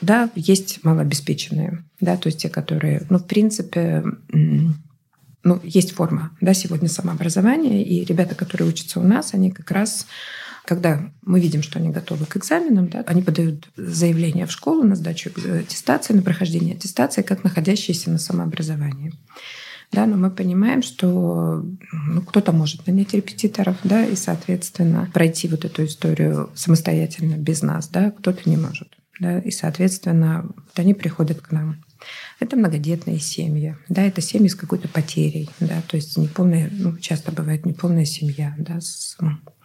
Да, 0.00 0.30
есть 0.34 0.82
малообеспеченные, 0.82 1.84
да, 2.00 2.16
то 2.16 2.28
есть 2.28 2.40
те, 2.40 2.48
которые, 2.48 3.06
ну, 3.10 3.18
в 3.18 3.26
принципе, 3.26 4.02
ну, 4.30 5.60
есть 5.62 5.92
форма, 5.92 6.30
да, 6.40 6.54
сегодня 6.54 6.88
самообразования, 6.88 7.84
и 7.84 8.04
ребята, 8.04 8.34
которые 8.34 8.68
учатся 8.68 9.00
у 9.00 9.02
нас, 9.02 9.34
они 9.34 9.50
как 9.50 9.70
раз 9.70 10.06
когда 10.64 11.10
мы 11.22 11.40
видим, 11.40 11.62
что 11.62 11.78
они 11.78 11.90
готовы 11.90 12.24
к 12.24 12.36
экзаменам, 12.36 12.88
да, 12.88 13.04
они 13.06 13.22
подают 13.22 13.68
заявление 13.76 14.46
в 14.46 14.50
школу 14.50 14.82
на 14.82 14.96
сдачу 14.96 15.30
аттестации, 15.30 16.14
на 16.14 16.22
прохождение 16.22 16.74
аттестации, 16.74 17.22
как 17.22 17.44
находящиеся 17.44 18.10
на 18.10 18.18
самообразовании. 18.18 19.12
Да, 19.92 20.06
но 20.06 20.16
мы 20.16 20.30
понимаем, 20.30 20.82
что 20.82 21.64
ну, 21.92 22.22
кто-то 22.22 22.52
может 22.52 22.86
нанять 22.86 23.12
репетиторов, 23.12 23.76
да, 23.84 24.06
и, 24.06 24.16
соответственно, 24.16 25.10
пройти 25.12 25.46
вот 25.48 25.64
эту 25.64 25.84
историю 25.84 26.50
самостоятельно, 26.54 27.34
без 27.36 27.62
нас, 27.62 27.88
да, 27.88 28.10
кто-то 28.10 28.48
не 28.48 28.56
может 28.56 28.88
да, 29.20 29.38
и, 29.38 29.50
соответственно, 29.50 30.42
вот 30.44 30.78
они 30.78 30.94
приходят 30.94 31.40
к 31.40 31.52
нам. 31.52 31.84
Это 32.40 32.56
многодетные 32.56 33.18
семьи, 33.18 33.76
да, 33.88 34.02
это 34.02 34.20
семьи 34.20 34.48
с 34.48 34.54
какой-то 34.54 34.88
потерей, 34.88 35.48
да, 35.60 35.82
то 35.86 35.96
есть 35.96 36.16
неполная, 36.16 36.68
ну, 36.70 36.96
часто 36.98 37.32
бывает 37.32 37.64
неполная 37.64 38.04
семья, 38.04 38.54
да, 38.58 38.80
с, 38.80 39.16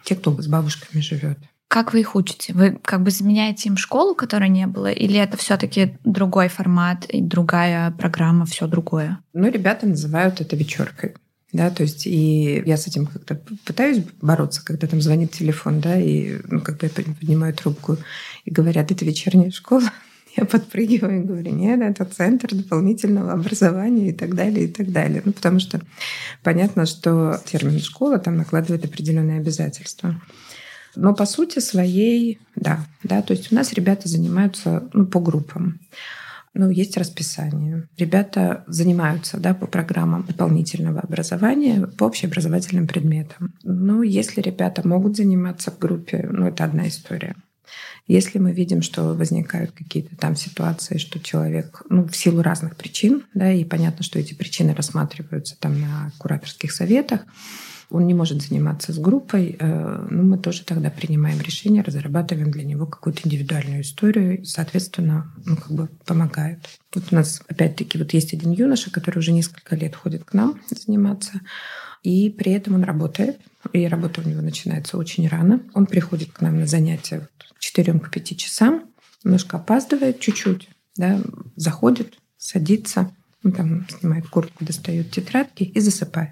те, 0.06 0.16
кто 0.16 0.42
с 0.42 0.48
бабушками 0.48 1.02
живет. 1.02 1.38
Как 1.68 1.94
вы 1.94 2.00
их 2.00 2.16
учите? 2.16 2.54
Вы 2.54 2.80
как 2.82 3.04
бы 3.04 3.12
заменяете 3.12 3.70
им 3.70 3.78
школу, 3.78 4.16
которой 4.16 4.50
не 4.50 4.66
было, 4.66 4.92
или 4.92 5.20
это 5.20 5.38
все-таки 5.38 5.98
другой 6.04 6.48
формат 6.48 7.06
и 7.06 7.22
другая 7.22 7.92
программа, 7.92 8.46
все 8.46 8.66
другое? 8.66 9.20
Ну, 9.34 9.52
ребята 9.52 9.86
называют 9.86 10.42
это 10.42 10.56
вечеркой. 10.56 11.14
Да, 11.52 11.72
то 11.72 11.82
есть 11.82 12.06
и 12.06 12.62
я 12.66 12.78
с 12.78 12.86
этим 12.86 13.08
как-то 13.08 13.42
пытаюсь 13.66 14.04
бороться, 14.22 14.64
когда 14.64 14.86
там 14.86 15.02
звонит 15.02 15.32
телефон, 15.32 15.80
да, 15.80 16.00
и 16.00 16.38
ну, 16.48 16.62
когда 16.62 16.88
я 16.88 16.94
поднимаю 16.94 17.56
трубку 17.56 17.98
и 18.46 18.52
говорят, 18.52 18.92
это 18.92 19.04
вечерняя 19.04 19.50
школа, 19.50 19.92
я 20.38 20.46
подпрыгиваю 20.46 21.22
и 21.22 21.26
говорю, 21.26 21.52
нет, 21.52 21.82
это 21.82 22.06
центр 22.06 22.54
дополнительного 22.54 23.34
образования 23.34 24.10
и 24.10 24.14
так 24.14 24.36
далее, 24.36 24.66
и 24.66 24.68
так 24.68 24.92
далее. 24.92 25.24
Ну, 25.26 25.34
потому 25.34 25.60
что 25.60 25.82
понятно, 26.44 26.86
что 26.86 27.42
термин 27.46 27.80
«школа» 27.80 28.20
там 28.20 28.38
накладывает 28.38 28.86
определенные 28.86 29.40
обязательства. 29.40 30.22
Но 30.96 31.16
по 31.16 31.26
сути 31.26 31.60
своей, 31.60 32.40
да, 32.56 32.86
да, 33.04 33.24
то 33.24 33.34
есть 33.34 33.52
у 33.52 33.56
нас 33.56 33.74
ребята 33.74 34.08
занимаются 34.08 34.88
ну, 34.94 35.06
по 35.06 35.20
группам. 35.20 35.80
Ну, 36.54 36.70
есть 36.70 36.98
расписание. 36.98 37.88
Ребята 37.98 38.64
занимаются 38.68 39.40
да, 39.40 39.54
по 39.54 39.68
программам 39.68 40.26
дополнительного 40.26 41.02
образования, 41.02 41.88
по 41.98 42.06
общеобразовательным 42.06 42.88
предметам. 42.88 43.54
Ну, 43.64 44.02
если 44.02 44.42
ребята 44.42 44.88
могут 44.88 45.16
заниматься 45.16 45.72
в 45.72 45.78
группе, 45.78 46.28
ну, 46.32 46.48
это 46.48 46.64
одна 46.64 46.88
история. 46.88 47.36
Если 48.08 48.40
мы 48.40 48.52
видим, 48.52 48.82
что 48.82 49.14
возникают 49.14 49.72
какие-то 49.72 50.16
там 50.16 50.36
ситуации, 50.36 50.98
что 50.98 51.20
человек, 51.20 51.84
ну, 51.90 52.08
в 52.08 52.16
силу 52.16 52.42
разных 52.42 52.76
причин, 52.76 53.26
да, 53.36 53.52
и 53.54 53.64
понятно, 53.64 54.04
что 54.04 54.18
эти 54.18 54.34
причины 54.34 54.74
рассматриваются 54.74 55.56
там 55.60 55.80
на 55.80 56.12
кураторских 56.18 56.72
советах, 56.72 57.26
он 57.90 58.06
не 58.06 58.14
может 58.14 58.42
заниматься 58.42 58.94
с 58.94 59.00
группой, 59.00 59.58
ну, 59.60 60.24
мы 60.24 60.38
тоже 60.38 60.64
тогда 60.64 60.90
принимаем 60.92 61.42
решение, 61.42 61.82
разрабатываем 61.82 62.52
для 62.52 62.64
него 62.64 62.86
какую-то 62.86 63.22
индивидуальную 63.26 63.82
историю, 63.82 64.46
соответственно, 64.46 65.34
ну, 65.46 65.58
как 65.58 65.72
бы 65.72 65.90
помогают. 66.06 66.68
Вот 66.94 67.06
у 67.12 67.16
нас, 67.16 67.42
опять-таки, 67.48 67.98
вот 67.98 68.14
есть 68.14 68.34
один 68.34 68.52
юноша, 68.52 68.92
который 68.92 69.20
уже 69.20 69.32
несколько 69.32 69.76
лет 69.76 69.96
ходит 69.96 70.24
к 70.24 70.34
нам 70.34 70.62
заниматься, 70.70 71.42
и 72.04 72.30
при 72.30 72.52
этом 72.52 72.76
он 72.76 72.84
работает, 72.84 73.40
и 73.74 73.88
работа 73.88 74.22
у 74.22 74.30
него 74.30 74.42
начинается 74.42 74.98
очень 74.98 75.28
рано. 75.28 75.62
Он 75.74 75.86
приходит 75.86 76.32
к 76.32 76.42
нам 76.42 76.60
на 76.60 76.68
занятия 76.68 77.28
к 77.38 77.60
4 77.60 78.00
к 78.00 78.12
5 78.12 78.38
часам, 78.38 78.84
немножко 79.24 79.58
опаздывает 79.58 80.20
чуть-чуть, 80.20 80.70
да, 80.96 81.20
заходит, 81.56 82.20
садится, 82.38 83.12
он 83.44 83.52
там 83.52 83.88
снимает 83.90 84.28
куртку, 84.28 84.64
достает 84.64 85.12
тетрадки 85.12 85.64
и 85.64 85.80
засыпает. 85.80 86.32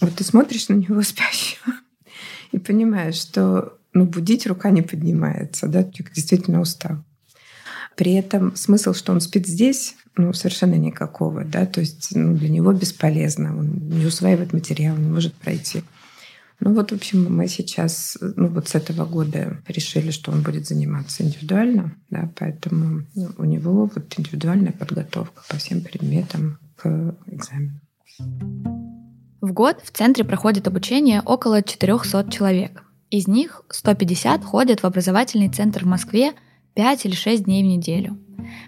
Вот 0.00 0.14
ты 0.14 0.24
смотришь 0.24 0.68
на 0.68 0.74
него 0.74 1.02
спящего 1.02 1.74
и 2.52 2.58
понимаешь, 2.58 3.16
что 3.16 3.78
ну, 3.92 4.04
будить 4.04 4.46
рука 4.46 4.70
не 4.70 4.82
поднимается, 4.82 5.66
да, 5.66 5.82
человек 5.82 6.12
действительно 6.14 6.60
устал. 6.60 7.04
При 7.96 8.14
этом 8.14 8.54
смысл, 8.54 8.94
что 8.94 9.12
он 9.12 9.20
спит 9.20 9.46
здесь, 9.48 9.96
ну, 10.16 10.32
совершенно 10.32 10.74
никакого, 10.74 11.44
да, 11.44 11.66
то 11.66 11.80
есть 11.80 12.14
ну, 12.14 12.36
для 12.36 12.48
него 12.48 12.72
бесполезно, 12.72 13.56
он 13.56 13.88
не 13.88 14.06
усваивает 14.06 14.52
материал, 14.52 14.96
не 14.96 15.08
может 15.08 15.34
пройти. 15.34 15.82
Ну 16.60 16.74
вот, 16.74 16.90
в 16.90 16.94
общем, 16.94 17.32
мы 17.32 17.46
сейчас, 17.46 18.18
ну 18.20 18.48
вот 18.48 18.68
с 18.68 18.74
этого 18.74 19.04
года 19.04 19.58
решили, 19.68 20.10
что 20.10 20.32
он 20.32 20.42
будет 20.42 20.66
заниматься 20.66 21.22
индивидуально, 21.22 21.94
да, 22.10 22.30
поэтому 22.36 23.04
ну, 23.14 23.30
у 23.36 23.44
него 23.44 23.90
вот 23.92 24.14
индивидуальная 24.16 24.72
подготовка 24.72 25.42
по 25.48 25.56
всем 25.56 25.82
предметам 25.82 26.58
к 26.76 27.16
экзамену. 27.26 27.80
В 29.40 29.52
год 29.52 29.78
в 29.84 29.92
центре 29.92 30.24
проходит 30.24 30.66
обучение 30.66 31.22
около 31.24 31.62
400 31.62 32.28
человек. 32.28 32.82
Из 33.08 33.28
них 33.28 33.62
150 33.70 34.42
ходят 34.42 34.80
в 34.80 34.84
образовательный 34.84 35.48
центр 35.48 35.84
в 35.84 35.86
Москве 35.86 36.32
5 36.74 37.06
или 37.06 37.14
6 37.14 37.44
дней 37.44 37.62
в 37.62 37.66
неделю. 37.66 38.18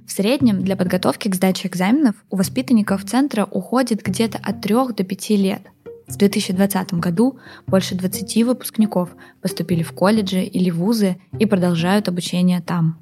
В 0.06 0.12
среднем 0.12 0.62
для 0.62 0.76
подготовки 0.76 1.28
к 1.28 1.34
сдаче 1.34 1.66
экзаменов 1.66 2.14
у 2.30 2.36
воспитанников 2.36 3.04
центра 3.04 3.46
уходит 3.50 4.02
где-то 4.04 4.38
от 4.38 4.60
3 4.60 4.92
до 4.96 5.02
5 5.02 5.30
лет. 5.30 5.62
В 6.06 6.16
2020 6.16 6.94
году 6.94 7.40
больше 7.66 7.96
20 7.96 8.44
выпускников 8.44 9.10
поступили 9.42 9.82
в 9.82 9.90
колледжи 9.90 10.44
или 10.44 10.70
вузы 10.70 11.16
и 11.40 11.46
продолжают 11.46 12.06
обучение 12.06 12.60
там. 12.60 12.96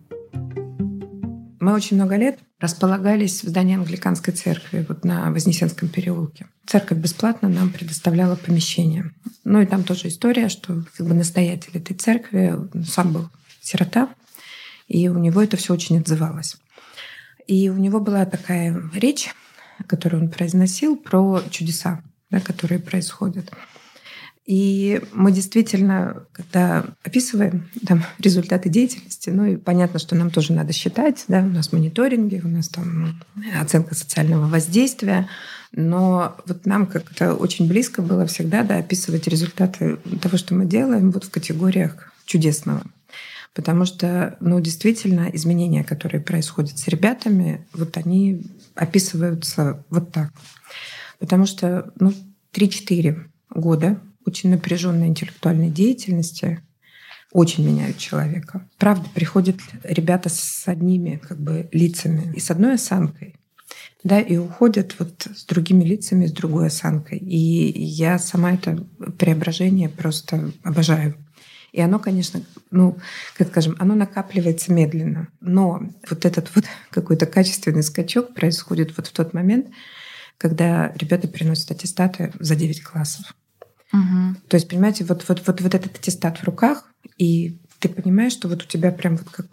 Мы 1.60 1.74
очень 1.74 1.96
много 1.96 2.16
лет 2.16 2.38
располагались 2.60 3.44
в 3.44 3.48
здании 3.48 3.76
англиканской 3.76 4.34
церкви 4.34 4.84
вот 4.88 5.04
на 5.04 5.30
Вознесенском 5.30 5.88
переулке. 5.88 6.48
Церковь 6.66 6.98
бесплатно 6.98 7.48
нам 7.48 7.70
предоставляла 7.70 8.36
помещение. 8.36 9.12
Ну 9.44 9.60
и 9.60 9.66
там 9.66 9.84
тоже 9.84 10.08
история, 10.08 10.48
что 10.48 10.84
как 10.96 11.06
бы 11.06 11.14
настоятель 11.14 11.76
этой 11.76 11.94
церкви 11.94 12.54
сам 12.84 13.12
был 13.12 13.30
сирота, 13.60 14.08
и 14.88 15.08
у 15.08 15.18
него 15.18 15.42
это 15.42 15.56
все 15.56 15.72
очень 15.72 15.98
отзывалось. 15.98 16.56
И 17.46 17.68
у 17.70 17.76
него 17.76 18.00
была 18.00 18.26
такая 18.26 18.82
речь, 18.92 19.30
которую 19.86 20.24
он 20.24 20.30
произносил 20.30 20.96
про 20.96 21.42
чудеса, 21.50 22.02
да, 22.30 22.40
которые 22.40 22.80
происходят. 22.80 23.52
И 24.48 25.02
мы 25.12 25.30
действительно, 25.30 26.24
когда 26.32 26.86
описываем 27.04 27.68
там, 27.86 28.02
результаты 28.18 28.70
деятельности, 28.70 29.28
ну 29.28 29.44
и 29.44 29.56
понятно, 29.56 29.98
что 29.98 30.16
нам 30.16 30.30
тоже 30.30 30.54
надо 30.54 30.72
считать, 30.72 31.26
да, 31.28 31.40
у 31.40 31.48
нас 31.48 31.70
мониторинги, 31.70 32.40
у 32.42 32.48
нас 32.48 32.70
там 32.70 33.20
оценка 33.60 33.94
социального 33.94 34.48
воздействия, 34.48 35.28
но 35.72 36.34
вот 36.46 36.64
нам 36.64 36.86
как-то 36.86 37.34
очень 37.34 37.68
близко 37.68 38.00
было 38.00 38.24
всегда 38.24 38.62
да, 38.62 38.78
описывать 38.78 39.28
результаты 39.28 39.98
того, 40.22 40.38
что 40.38 40.54
мы 40.54 40.64
делаем, 40.64 41.10
вот 41.10 41.24
в 41.24 41.30
категориях 41.30 42.10
чудесного. 42.24 42.82
Потому 43.52 43.84
что, 43.84 44.38
ну, 44.40 44.60
действительно, 44.60 45.28
изменения, 45.34 45.84
которые 45.84 46.22
происходят 46.22 46.78
с 46.78 46.88
ребятами, 46.88 47.66
вот 47.74 47.98
они 47.98 48.46
описываются 48.74 49.84
вот 49.90 50.10
так. 50.10 50.32
Потому 51.18 51.44
что, 51.44 51.92
ну, 52.00 52.14
3-4 52.54 53.24
года 53.50 54.00
очень 54.28 54.50
напряженной 54.50 55.08
интеллектуальной 55.08 55.70
деятельности 55.70 56.62
очень 57.32 57.66
меняют 57.66 57.98
человека. 57.98 58.68
Правда, 58.78 59.08
приходят 59.14 59.56
ребята 59.82 60.28
с 60.28 60.62
одними 60.66 61.20
как 61.28 61.38
бы 61.40 61.68
лицами 61.72 62.32
и 62.34 62.40
с 62.40 62.50
одной 62.50 62.74
осанкой, 62.74 63.36
да, 64.02 64.20
и 64.20 64.36
уходят 64.36 64.94
вот 64.98 65.26
с 65.34 65.44
другими 65.44 65.84
лицами, 65.84 66.26
с 66.26 66.32
другой 66.32 66.68
осанкой. 66.68 67.18
И 67.18 67.78
я 67.82 68.18
сама 68.18 68.52
это 68.52 68.86
преображение 69.18 69.88
просто 69.88 70.52
обожаю. 70.62 71.16
И 71.72 71.80
оно, 71.80 71.98
конечно, 71.98 72.42
ну, 72.70 72.96
как 73.36 73.48
скажем, 73.48 73.76
оно 73.78 73.94
накапливается 73.94 74.72
медленно. 74.72 75.28
Но 75.40 75.82
вот 76.08 76.24
этот 76.24 76.54
вот 76.54 76.64
какой-то 76.90 77.26
качественный 77.26 77.82
скачок 77.82 78.34
происходит 78.34 78.96
вот 78.96 79.08
в 79.08 79.12
тот 79.12 79.34
момент, 79.34 79.66
когда 80.38 80.92
ребята 80.94 81.28
приносят 81.28 81.70
аттестаты 81.72 82.32
за 82.38 82.56
9 82.56 82.82
классов. 82.82 83.34
Угу. 83.92 84.36
То 84.48 84.56
есть, 84.56 84.68
понимаете, 84.68 85.04
вот, 85.04 85.24
вот, 85.28 85.42
вот, 85.46 85.60
вот 85.60 85.74
этот 85.74 85.96
аттестат 85.96 86.38
в 86.38 86.44
руках, 86.44 86.84
и 87.16 87.58
ты 87.78 87.88
понимаешь, 87.88 88.32
что 88.32 88.48
вот 88.48 88.62
у 88.62 88.66
тебя 88.66 88.90
прям 88.90 89.16
вот 89.16 89.28
как 89.30 89.46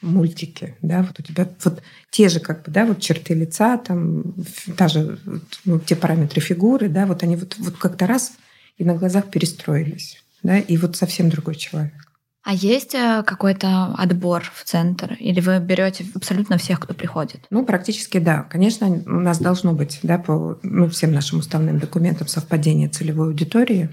мультики, 0.00 0.76
да, 0.82 1.02
вот 1.02 1.18
у 1.18 1.22
тебя 1.22 1.48
вот 1.64 1.82
те 2.10 2.28
же 2.28 2.40
как 2.40 2.64
бы, 2.64 2.70
да, 2.70 2.84
вот 2.84 3.00
черты 3.00 3.34
лица, 3.34 3.78
там, 3.78 4.34
та 4.76 4.88
же, 4.88 5.18
ну, 5.64 5.80
те 5.80 5.96
параметры 5.96 6.40
фигуры, 6.40 6.88
да, 6.88 7.06
вот 7.06 7.22
они 7.22 7.36
вот, 7.36 7.56
вот 7.58 7.76
как-то 7.76 8.06
раз 8.06 8.32
и 8.76 8.84
на 8.84 8.94
глазах 8.94 9.30
перестроились, 9.30 10.22
да, 10.42 10.58
и 10.58 10.76
вот 10.76 10.96
совсем 10.96 11.30
другой 11.30 11.54
человек. 11.56 12.13
А 12.44 12.52
есть 12.52 12.94
э, 12.94 13.22
какой-то 13.26 13.94
отбор 13.96 14.44
в 14.54 14.64
центр? 14.64 15.14
Или 15.18 15.40
вы 15.40 15.58
берете 15.60 16.04
абсолютно 16.14 16.58
всех, 16.58 16.78
кто 16.78 16.92
приходит? 16.92 17.46
Ну, 17.48 17.64
практически 17.64 18.18
да. 18.18 18.42
Конечно, 18.42 18.86
у 18.86 19.20
нас 19.20 19.38
должно 19.38 19.72
быть 19.72 20.00
да, 20.02 20.18
по 20.18 20.58
ну, 20.62 20.90
всем 20.90 21.12
нашим 21.12 21.38
уставным 21.38 21.78
документам 21.78 22.28
совпадение 22.28 22.90
целевой 22.90 23.28
аудитории. 23.28 23.88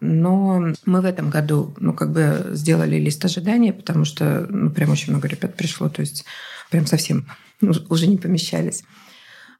Но 0.00 0.72
мы 0.84 1.00
в 1.00 1.04
этом 1.04 1.30
году, 1.30 1.72
ну, 1.78 1.92
как 1.92 2.10
бы 2.10 2.50
сделали 2.50 2.96
лист 2.96 3.24
ожидания, 3.24 3.72
потому 3.72 4.04
что, 4.04 4.44
ну, 4.50 4.68
прям 4.70 4.90
очень 4.90 5.12
много 5.12 5.28
ребят 5.28 5.54
пришло, 5.54 5.88
то 5.88 6.00
есть 6.00 6.24
прям 6.68 6.86
совсем 6.86 7.28
уже 7.60 8.08
не 8.08 8.18
помещались. 8.18 8.82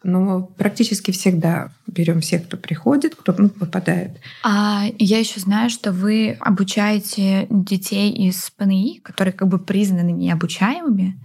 Но 0.05 0.43
практически 0.43 1.11
всегда 1.11 1.73
берем 1.87 2.21
всех, 2.21 2.45
кто 2.45 2.57
приходит, 2.57 3.15
кто 3.15 3.35
ну, 3.37 3.49
попадает. 3.49 4.19
А 4.43 4.85
я 4.99 5.19
еще 5.19 5.41
знаю, 5.41 5.71
что 5.71 5.93
вы 5.93 6.37
обучаете 6.41 7.47
детей 7.51 8.13
из 8.13 8.51
ПНИ, 8.51 9.01
которые 9.03 9.33
как 9.33 9.49
бы 9.49 9.59
признаны 9.59 10.11
необучаемыми. 10.11 11.21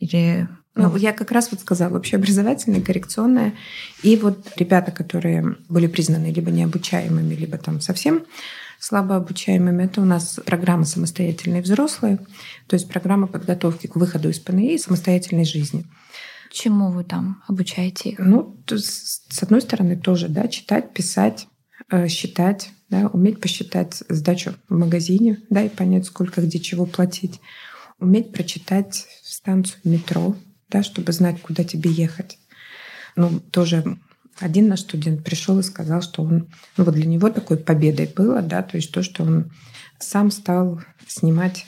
Или 0.00 0.48
ну, 0.74 0.94
я 0.96 1.12
как 1.12 1.32
раз 1.32 1.50
вот 1.50 1.60
сказала, 1.60 1.96
общеобразовательная, 1.96 2.80
коррекционная. 2.80 3.54
И 4.02 4.16
вот 4.16 4.52
ребята, 4.56 4.92
которые 4.92 5.56
были 5.68 5.88
признаны 5.88 6.26
либо 6.26 6.50
необучаемыми, 6.50 7.34
либо 7.34 7.58
там 7.58 7.80
совсем 7.80 8.24
слабо 8.78 9.16
обучаемыми, 9.16 9.84
это 9.84 10.00
у 10.00 10.04
нас 10.04 10.38
программа 10.46 10.84
«Самостоятельные 10.84 11.62
взрослые», 11.62 12.18
то 12.68 12.74
есть 12.74 12.88
программа 12.88 13.26
подготовки 13.26 13.88
к 13.88 13.96
выходу 13.96 14.28
из 14.28 14.38
ПНИ 14.38 14.74
и 14.74 14.78
самостоятельной 14.78 15.44
жизни. 15.44 15.84
Чему 16.50 16.90
вы 16.90 17.04
там 17.04 17.42
обучаете 17.46 18.10
их? 18.10 18.18
Ну, 18.18 18.62
с 18.68 19.42
одной 19.42 19.60
стороны, 19.60 19.96
тоже, 19.96 20.28
да, 20.28 20.48
читать, 20.48 20.92
писать, 20.92 21.46
э, 21.90 22.08
считать, 22.08 22.70
да, 22.88 23.08
уметь 23.08 23.40
посчитать 23.40 24.02
сдачу 24.08 24.54
в 24.68 24.74
магазине, 24.74 25.40
да, 25.50 25.62
и 25.62 25.68
понять, 25.68 26.06
сколько 26.06 26.40
где 26.40 26.58
чего 26.58 26.86
платить. 26.86 27.40
Уметь 27.98 28.32
прочитать 28.32 29.06
станцию 29.22 29.80
метро, 29.84 30.36
да, 30.68 30.82
чтобы 30.82 31.12
знать, 31.12 31.40
куда 31.42 31.64
тебе 31.64 31.90
ехать. 31.90 32.38
Ну, 33.16 33.40
тоже 33.40 33.98
один 34.40 34.68
наш 34.68 34.80
студент 34.80 35.24
пришел 35.24 35.58
и 35.58 35.62
сказал, 35.62 36.00
что 36.02 36.22
он, 36.22 36.48
ну 36.76 36.84
вот 36.84 36.94
для 36.94 37.06
него 37.06 37.28
такой 37.30 37.56
победой 37.56 38.06
было, 38.06 38.40
да, 38.40 38.62
то 38.62 38.76
есть 38.76 38.92
то, 38.92 39.02
что 39.02 39.24
он 39.24 39.50
сам 39.98 40.30
стал 40.30 40.80
снимать 41.06 41.66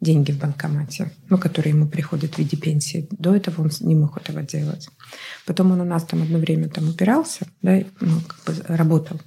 деньги 0.00 0.32
в 0.32 0.38
банкомате, 0.38 1.12
ну, 1.28 1.38
которые 1.38 1.74
ему 1.74 1.86
приходят 1.86 2.34
в 2.34 2.38
виде 2.38 2.56
пенсии. 2.56 3.06
До 3.10 3.34
этого 3.34 3.62
он 3.62 3.70
не 3.80 3.94
мог 3.94 4.16
этого 4.16 4.42
делать. 4.42 4.88
Потом 5.46 5.72
он 5.72 5.80
у 5.80 5.84
нас 5.84 6.04
там 6.04 6.22
одно 6.22 6.38
время 6.38 6.68
там 6.68 6.88
убирался, 6.88 7.46
да, 7.62 7.82
ну, 8.00 8.20
как 8.26 8.44
бы 8.44 8.62
работал. 8.76 9.20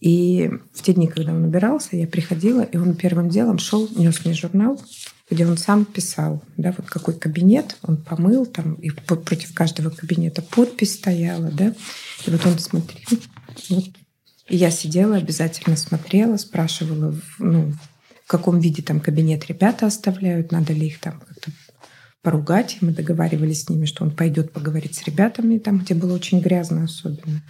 И 0.00 0.50
в 0.74 0.82
те 0.82 0.94
дни, 0.94 1.06
когда 1.06 1.34
он 1.34 1.44
убирался, 1.44 1.96
я 1.96 2.06
приходила, 2.06 2.62
и 2.62 2.78
он 2.78 2.94
первым 2.94 3.28
делом 3.28 3.58
шел, 3.58 3.88
нес 3.94 4.24
мне 4.24 4.32
журнал, 4.32 4.80
где 5.28 5.46
он 5.46 5.58
сам 5.58 5.84
писал, 5.84 6.42
да, 6.56 6.74
вот 6.76 6.88
какой 6.88 7.14
кабинет 7.14 7.76
он 7.82 7.98
помыл, 7.98 8.46
там, 8.46 8.74
и 8.74 8.90
против 8.90 9.52
каждого 9.52 9.90
кабинета 9.90 10.40
подпись 10.40 10.94
стояла, 10.94 11.50
да, 11.50 11.74
и 12.26 12.30
вот 12.30 12.46
он 12.46 12.58
смотрел, 12.58 13.18
вот. 13.68 13.84
И 14.48 14.56
я 14.56 14.70
сидела, 14.72 15.16
обязательно 15.16 15.76
смотрела, 15.76 16.36
спрашивала, 16.36 17.14
ну, 17.38 17.72
каком 18.30 18.60
виде 18.60 18.82
там 18.82 19.00
кабинет 19.00 19.46
ребята 19.46 19.86
оставляют, 19.86 20.52
надо 20.52 20.72
ли 20.72 20.86
их 20.86 21.00
там 21.00 21.20
как-то 21.20 21.50
поругать. 22.22 22.78
И 22.80 22.84
мы 22.84 22.92
договаривались 22.92 23.64
с 23.64 23.68
ними, 23.68 23.86
что 23.86 24.04
он 24.04 24.12
пойдет 24.12 24.52
поговорить 24.52 24.94
с 24.94 25.02
ребятами, 25.04 25.58
там, 25.58 25.78
где 25.78 25.94
было 25.94 26.14
очень 26.14 26.40
грязно 26.40 26.84
особенно. 26.84 27.42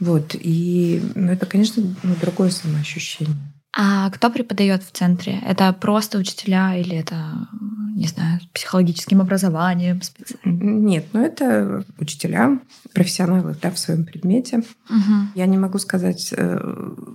Вот. 0.00 0.34
И 0.34 1.00
ну, 1.14 1.30
это, 1.30 1.46
конечно, 1.46 1.82
ну, 2.02 2.14
другое 2.20 2.50
самоощущение. 2.50 3.36
А 3.78 4.10
кто 4.10 4.30
преподает 4.30 4.82
в 4.82 4.90
центре? 4.90 5.38
Это 5.46 5.72
просто 5.72 6.18
учителя 6.18 6.74
или 6.76 6.96
это, 6.96 7.46
не 7.94 8.06
знаю, 8.06 8.40
психологическим 8.54 9.20
образованием? 9.20 10.00
Нет, 10.44 11.06
ну 11.12 11.22
это 11.22 11.84
учителя, 11.98 12.58
профессионалы 12.94 13.54
да, 13.60 13.70
в 13.70 13.78
своем 13.78 14.06
предмете. 14.06 14.58
Угу. 14.88 15.32
Я 15.34 15.44
не 15.44 15.58
могу 15.58 15.78
сказать, 15.78 16.32
э, 16.34 16.58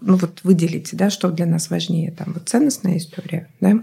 ну 0.02 0.18
вот 0.18 0.42
выделить, 0.44 0.90
да, 0.94 1.10
что 1.10 1.32
для 1.32 1.46
нас 1.46 1.70
важнее, 1.70 2.12
там 2.12 2.34
вот 2.34 2.50
ценностная 2.50 2.98
история, 2.98 3.48
да, 3.60 3.82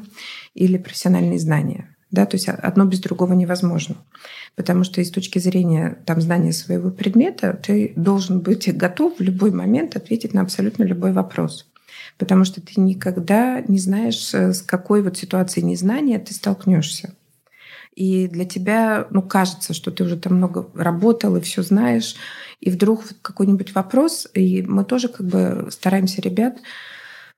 или 0.54 0.76
профессиональные 0.78 1.38
знания. 1.38 1.94
Да, 2.11 2.24
то 2.24 2.37
есть 2.37 2.48
одно 2.48 2.87
без 2.87 3.00
другого 3.00 3.35
невозможно. 3.35 3.96
Потому 4.57 4.83
что 4.83 5.02
и 5.02 5.04
с 5.04 5.11
точки 5.11 5.38
зрения 5.38 5.98
там, 6.07 6.22
знания 6.22 6.52
своего 6.52 6.90
предмета 6.90 7.52
ты 7.52 7.92
должен 7.96 8.40
быть 8.40 8.74
готов 8.74 9.18
в 9.18 9.22
любой 9.22 9.50
момент 9.50 9.94
ответить 9.94 10.33
на 10.33 10.40
абсолютно 10.40 10.85
любой 10.85 11.12
вопрос 11.12 11.66
потому 12.18 12.44
что 12.44 12.61
ты 12.61 12.81
никогда 12.81 13.62
не 13.66 13.78
знаешь, 13.78 14.35
э, 14.35 14.52
с 14.52 14.61
какой 14.61 15.02
вот 15.02 15.16
ситуацией 15.16 15.64
незнания 15.64 16.18
ты 16.18 16.35
столкнешься. 16.35 17.14
И 17.98 18.28
для 18.28 18.44
тебя, 18.44 19.08
ну, 19.11 19.22
кажется, 19.22 19.74
что 19.74 19.90
ты 19.90 20.04
уже 20.04 20.16
там 20.16 20.37
много 20.37 20.70
работал 20.74 21.34
и 21.34 21.40
все 21.40 21.64
знаешь, 21.64 22.14
и 22.61 22.70
вдруг 22.70 23.02
какой-нибудь 23.22 23.74
вопрос, 23.74 24.28
и 24.34 24.62
мы 24.62 24.84
тоже 24.84 25.08
как 25.08 25.26
бы 25.26 25.66
стараемся 25.72 26.22
ребят, 26.22 26.58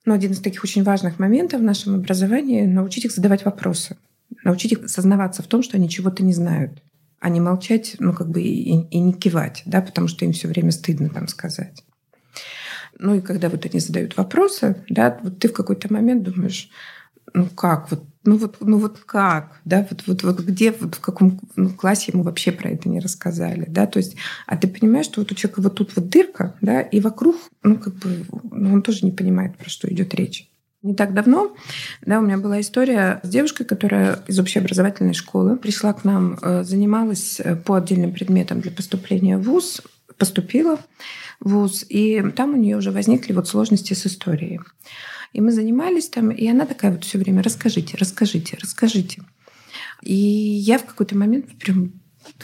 ну, 0.05 0.13
один 0.13 0.33
из 0.33 0.41
таких 0.41 0.63
очень 0.63 0.83
важных 0.83 1.19
моментов 1.19 1.63
в 1.63 1.65
нашем 1.65 1.95
образовании— 1.95 2.67
научить 2.67 3.07
их 3.07 3.13
задавать 3.13 3.47
вопросы, 3.47 3.97
научить 4.45 4.73
их 4.73 4.91
сознаваться 4.91 5.43
в 5.43 5.47
том, 5.47 5.63
что 5.63 5.79
они 5.79 5.89
чего-то 5.89 6.23
не 6.23 6.35
знают, 6.35 6.83
а 7.21 7.31
не 7.31 7.41
молчать, 7.41 7.97
ну, 7.99 8.13
как 8.13 8.29
бы 8.29 8.43
и, 8.43 8.83
и 8.83 8.99
не 8.99 9.15
кивать, 9.15 9.63
да, 9.65 9.81
потому 9.81 10.09
что 10.09 10.27
им 10.27 10.33
все 10.33 10.47
время 10.47 10.73
стыдно 10.73 11.09
там 11.09 11.27
сказать. 11.29 11.83
Ну 12.99 13.15
и 13.15 13.23
когда 13.23 13.49
вот 13.49 13.65
они 13.65 13.81
задают 13.81 14.19
вопросы, 14.19 14.85
да, 14.91 15.19
вот 15.23 15.39
ты 15.39 15.49
в 15.49 15.55
какой-то 15.55 15.91
момент 15.91 16.23
думаешь, 16.23 16.69
ну 17.35 17.47
как, 17.47 17.91
вот, 17.91 18.05
ну 18.25 18.37
вот, 18.37 18.57
ну 18.61 18.79
вот 18.79 18.99
как, 18.99 19.61
да, 19.65 19.87
вот, 19.91 20.05
вот, 20.07 20.23
вот 20.23 20.41
где, 20.41 20.73
вот 20.73 20.95
в 20.97 21.01
каком 21.01 21.41
ну, 21.57 21.71
классе 21.71 22.13
ему 22.13 22.23
вообще 22.23 22.53
про 22.53 22.71
это 22.71 22.89
не 22.89 23.01
рассказали, 23.01 23.65
да, 23.69 23.87
то 23.87 23.99
есть, 23.99 24.17
а 24.47 24.57
ты 24.57 24.69
понимаешь, 24.69 25.07
что 25.07 25.21
вот 25.21 25.33
у 25.33 25.35
человека 25.35 25.63
вот 25.63 25.75
тут 25.75 25.97
вот 25.97 26.09
дырка, 26.09 26.55
да, 26.61 26.81
и 26.81 27.01
вокруг, 27.01 27.37
ну 27.63 27.77
как 27.77 27.95
бы, 27.95 28.27
ну, 28.51 28.75
он 28.75 28.83
тоже 28.83 29.05
не 29.05 29.13
понимает, 29.13 29.57
про 29.57 29.69
что 29.69 29.89
идет 29.93 30.15
речь. 30.15 30.51
Не 30.83 30.95
так 30.95 31.13
давно 31.13 31.55
да, 32.01 32.21
у 32.21 32.23
меня 32.23 32.39
была 32.39 32.59
история 32.63 33.21
с 33.23 33.29
девушкой, 33.29 33.65
которая 33.65 34.25
из 34.27 34.39
общеобразовательной 34.39 35.13
школы 35.13 35.57
пришла 35.57 35.93
к 35.93 36.05
нам, 36.05 36.39
э, 36.41 36.65
занималась 36.65 37.39
э, 37.39 37.55
по 37.55 37.75
отдельным 37.75 38.13
предметам 38.13 38.63
для 38.63 38.71
поступления 38.71 39.37
в 39.37 39.43
ВУЗ, 39.43 39.83
поступила 40.17 40.79
в 41.39 41.51
ВУЗ, 41.51 41.85
и 41.89 42.23
там 42.35 42.55
у 42.55 42.57
нее 42.57 42.79
уже 42.79 42.93
возникли 42.93 43.35
вот 43.35 43.47
сложности 43.47 43.93
с 43.93 44.07
историей. 44.07 44.61
И 45.33 45.41
мы 45.41 45.53
занимались 45.53 46.09
там, 46.09 46.31
и 46.31 46.47
она 46.49 46.67
такая 46.67 46.93
вот 46.93 47.05
все 47.05 47.19
время 47.19 47.43
расскажите, 47.43 47.97
расскажите, 47.97 48.59
расскажите. 48.61 49.23
И 50.03 50.15
я 50.15 50.79
в 50.79 50.85
какой-то 50.85 51.17
момент 51.17 51.47
прям 51.59 51.93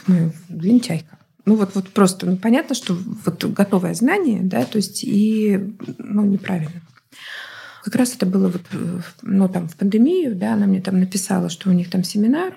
думаю, 0.07 0.33
лентяйка. 0.49 1.19
Ну 1.45 1.55
вот, 1.55 1.75
вот 1.75 1.89
просто, 1.91 2.27
ну 2.27 2.37
понятно, 2.37 2.75
что 2.75 2.95
вот 3.25 3.45
готовое 3.45 3.95
знание, 3.95 4.41
да, 4.43 4.65
то 4.65 4.77
есть 4.77 5.05
и 5.05 5.75
ну, 5.99 6.25
неправильно. 6.25 6.83
Как 7.85 7.95
раз 7.95 8.17
это 8.17 8.27
было 8.27 8.49
вот, 8.49 8.63
ну, 9.23 9.49
там, 9.49 9.69
в 9.69 9.77
пандемию, 9.77 10.35
да, 10.35 10.55
она 10.55 10.67
мне 10.67 10.81
там 10.81 10.99
написала, 10.99 11.49
что 11.49 11.71
у 11.71 11.73
них 11.73 11.89
там 11.89 12.03
семинар. 12.03 12.57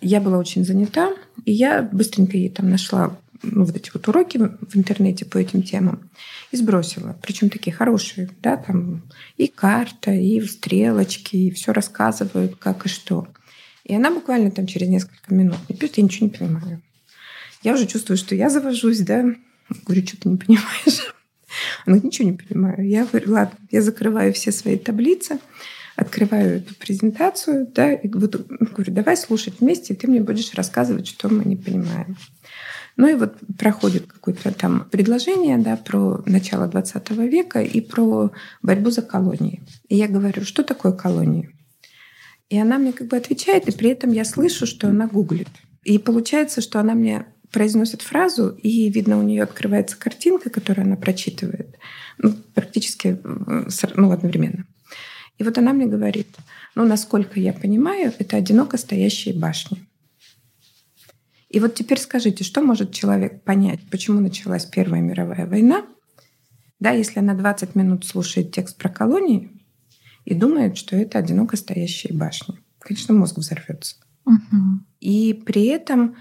Я 0.00 0.20
была 0.20 0.38
очень 0.38 0.64
занята, 0.64 1.12
и 1.44 1.52
я 1.52 1.82
быстренько 1.82 2.38
ей 2.38 2.48
там 2.48 2.70
нашла 2.70 3.18
ну, 3.42 3.64
вот 3.64 3.76
эти 3.76 3.90
вот 3.92 4.06
уроки 4.08 4.38
в 4.38 4.76
интернете 4.76 5.24
по 5.24 5.38
этим 5.38 5.62
темам 5.62 6.10
и 6.50 6.56
сбросила. 6.56 7.18
Причем 7.22 7.50
такие 7.50 7.74
хорошие, 7.74 8.30
да, 8.42 8.56
там 8.56 9.02
и 9.36 9.46
карта, 9.46 10.12
и 10.12 10.40
стрелочки, 10.40 11.36
и 11.36 11.50
все 11.50 11.72
рассказывают, 11.72 12.56
как 12.56 12.86
и 12.86 12.88
что. 12.88 13.28
И 13.84 13.94
она 13.94 14.10
буквально 14.10 14.50
там 14.50 14.66
через 14.66 14.88
несколько 14.88 15.32
минут 15.32 15.58
мне 15.68 15.78
пишет, 15.78 15.98
я 15.98 16.04
ничего 16.04 16.26
не 16.26 16.32
понимаю. 16.32 16.82
Я 17.62 17.74
уже 17.74 17.86
чувствую, 17.86 18.16
что 18.16 18.34
я 18.34 18.50
завожусь, 18.50 19.00
да. 19.00 19.24
Говорю, 19.84 20.06
что 20.06 20.16
ты 20.18 20.28
не 20.28 20.36
понимаешь? 20.36 21.14
Она 21.84 21.96
говорит, 21.96 22.04
ничего 22.04 22.28
не 22.28 22.36
понимаю. 22.36 22.88
Я 22.88 23.06
говорю, 23.06 23.32
ладно, 23.32 23.58
я 23.70 23.82
закрываю 23.82 24.32
все 24.32 24.52
свои 24.52 24.76
таблицы, 24.76 25.38
открываю 25.94 26.58
эту 26.58 26.74
презентацию, 26.74 27.66
да, 27.72 27.92
и 27.92 28.08
говорю, 28.08 28.44
давай 28.88 29.16
слушать 29.16 29.60
вместе, 29.60 29.94
и 29.94 29.96
ты 29.96 30.06
мне 30.08 30.20
будешь 30.20 30.52
рассказывать, 30.54 31.06
что 31.06 31.28
мы 31.28 31.44
не 31.44 31.56
понимаем. 31.56 32.16
Ну 32.96 33.08
и 33.08 33.14
вот 33.14 33.36
проходит 33.58 34.06
какое-то 34.06 34.52
там 34.52 34.88
предложение 34.90 35.58
да, 35.58 35.76
про 35.76 36.22
начало 36.24 36.66
20 36.66 37.10
века 37.10 37.60
и 37.60 37.80
про 37.80 38.30
борьбу 38.62 38.90
за 38.90 39.02
колонии. 39.02 39.62
И 39.88 39.96
я 39.96 40.08
говорю, 40.08 40.44
что 40.44 40.62
такое 40.62 40.92
колонии? 40.92 41.50
И 42.48 42.58
она 42.58 42.78
мне 42.78 42.92
как 42.92 43.08
бы 43.08 43.16
отвечает, 43.16 43.68
и 43.68 43.72
при 43.72 43.90
этом 43.90 44.12
я 44.12 44.24
слышу, 44.24 44.66
что 44.66 44.88
она 44.88 45.08
гуглит. 45.08 45.48
И 45.84 45.98
получается, 45.98 46.60
что 46.60 46.80
она 46.80 46.94
мне 46.94 47.26
произносит 47.52 48.02
фразу, 48.02 48.48
и 48.48 48.88
видно, 48.90 49.18
у 49.18 49.22
нее 49.22 49.42
открывается 49.42 49.96
картинка, 49.98 50.50
которую 50.50 50.86
она 50.86 50.96
прочитывает, 50.96 51.76
ну, 52.18 52.34
практически 52.54 53.18
ну, 53.22 54.10
одновременно. 54.10 54.66
И 55.38 55.44
вот 55.44 55.58
она 55.58 55.72
мне 55.72 55.86
говорит, 55.86 56.28
ну, 56.74 56.84
насколько 56.84 57.38
я 57.38 57.52
понимаю, 57.52 58.12
это 58.18 58.36
одиноко 58.36 58.78
стоящие 58.78 59.34
башни. 59.34 59.86
И 61.48 61.60
вот 61.60 61.74
теперь 61.74 61.98
скажите, 61.98 62.44
что 62.44 62.60
может 62.62 62.92
человек 62.92 63.42
понять, 63.44 63.80
почему 63.90 64.20
началась 64.20 64.64
Первая 64.64 65.00
мировая 65.00 65.46
война, 65.46 65.86
да, 66.80 66.90
если 66.90 67.20
она 67.20 67.34
20 67.34 67.74
минут 67.74 68.04
слушает 68.04 68.52
текст 68.52 68.76
про 68.76 68.88
колонии 68.88 69.50
и 70.24 70.34
думает, 70.34 70.76
что 70.76 70.96
это 70.96 71.18
одиноко 71.18 71.56
стоящие 71.56 72.12
башни. 72.12 72.56
Конечно, 72.78 73.14
мозг 73.14 73.38
взорвется. 73.38 73.96
Угу. 74.26 74.80
И 75.00 75.34
при 75.46 75.66
этом, 75.66 76.16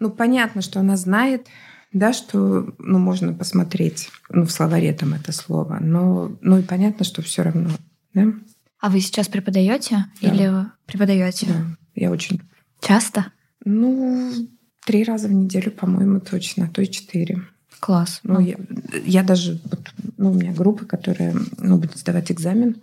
ну, 0.00 0.10
понятно, 0.10 0.62
что 0.62 0.80
она 0.80 0.96
знает, 0.96 1.46
да, 1.92 2.12
что, 2.12 2.74
ну, 2.78 2.98
можно 2.98 3.34
посмотреть, 3.34 4.08
ну, 4.30 4.44
в 4.44 4.50
словаре 4.50 4.92
там 4.92 5.14
это 5.14 5.32
слово, 5.32 5.78
но, 5.80 6.36
ну, 6.40 6.58
и 6.58 6.62
понятно, 6.62 7.04
что 7.04 7.22
все 7.22 7.42
равно, 7.42 7.70
да. 8.14 8.32
А 8.80 8.88
вы 8.88 9.00
сейчас 9.00 9.28
преподаете 9.28 10.06
да. 10.22 10.28
или 10.28 10.66
преподаете? 10.86 11.46
Да, 11.46 11.76
я 11.94 12.10
очень. 12.10 12.40
Часто? 12.80 13.26
Ну, 13.64 14.32
три 14.90 15.04
раза 15.04 15.28
в 15.28 15.32
неделю, 15.32 15.70
по-моему, 15.70 16.18
точно, 16.18 16.64
а 16.64 16.68
то 16.68 16.82
и 16.82 16.90
четыре. 16.90 17.42
Класс. 17.78 18.18
Ну, 18.24 18.40
я, 18.40 18.56
я 19.04 19.22
даже, 19.22 19.60
вот, 19.70 19.88
ну, 20.16 20.32
у 20.32 20.34
меня 20.34 20.52
группа, 20.52 20.84
которая 20.84 21.32
ну, 21.58 21.76
будет 21.78 21.96
сдавать 21.96 22.32
экзамен, 22.32 22.82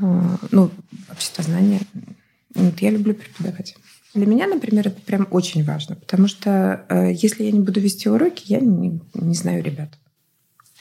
э, 0.00 0.36
ну, 0.52 0.70
обществознание. 1.10 1.80
Вот, 2.54 2.78
я 2.78 2.90
люблю 2.90 3.14
преподавать. 3.14 3.74
Для 4.14 4.26
меня, 4.26 4.46
например, 4.46 4.86
это 4.86 5.00
прям 5.00 5.26
очень 5.32 5.64
важно, 5.64 5.96
потому 5.96 6.28
что 6.28 6.86
э, 6.88 7.12
если 7.12 7.42
я 7.42 7.50
не 7.50 7.60
буду 7.60 7.80
вести 7.80 8.08
уроки, 8.08 8.44
я 8.46 8.60
не, 8.60 9.00
не 9.14 9.34
знаю 9.34 9.64
ребят. 9.64 9.98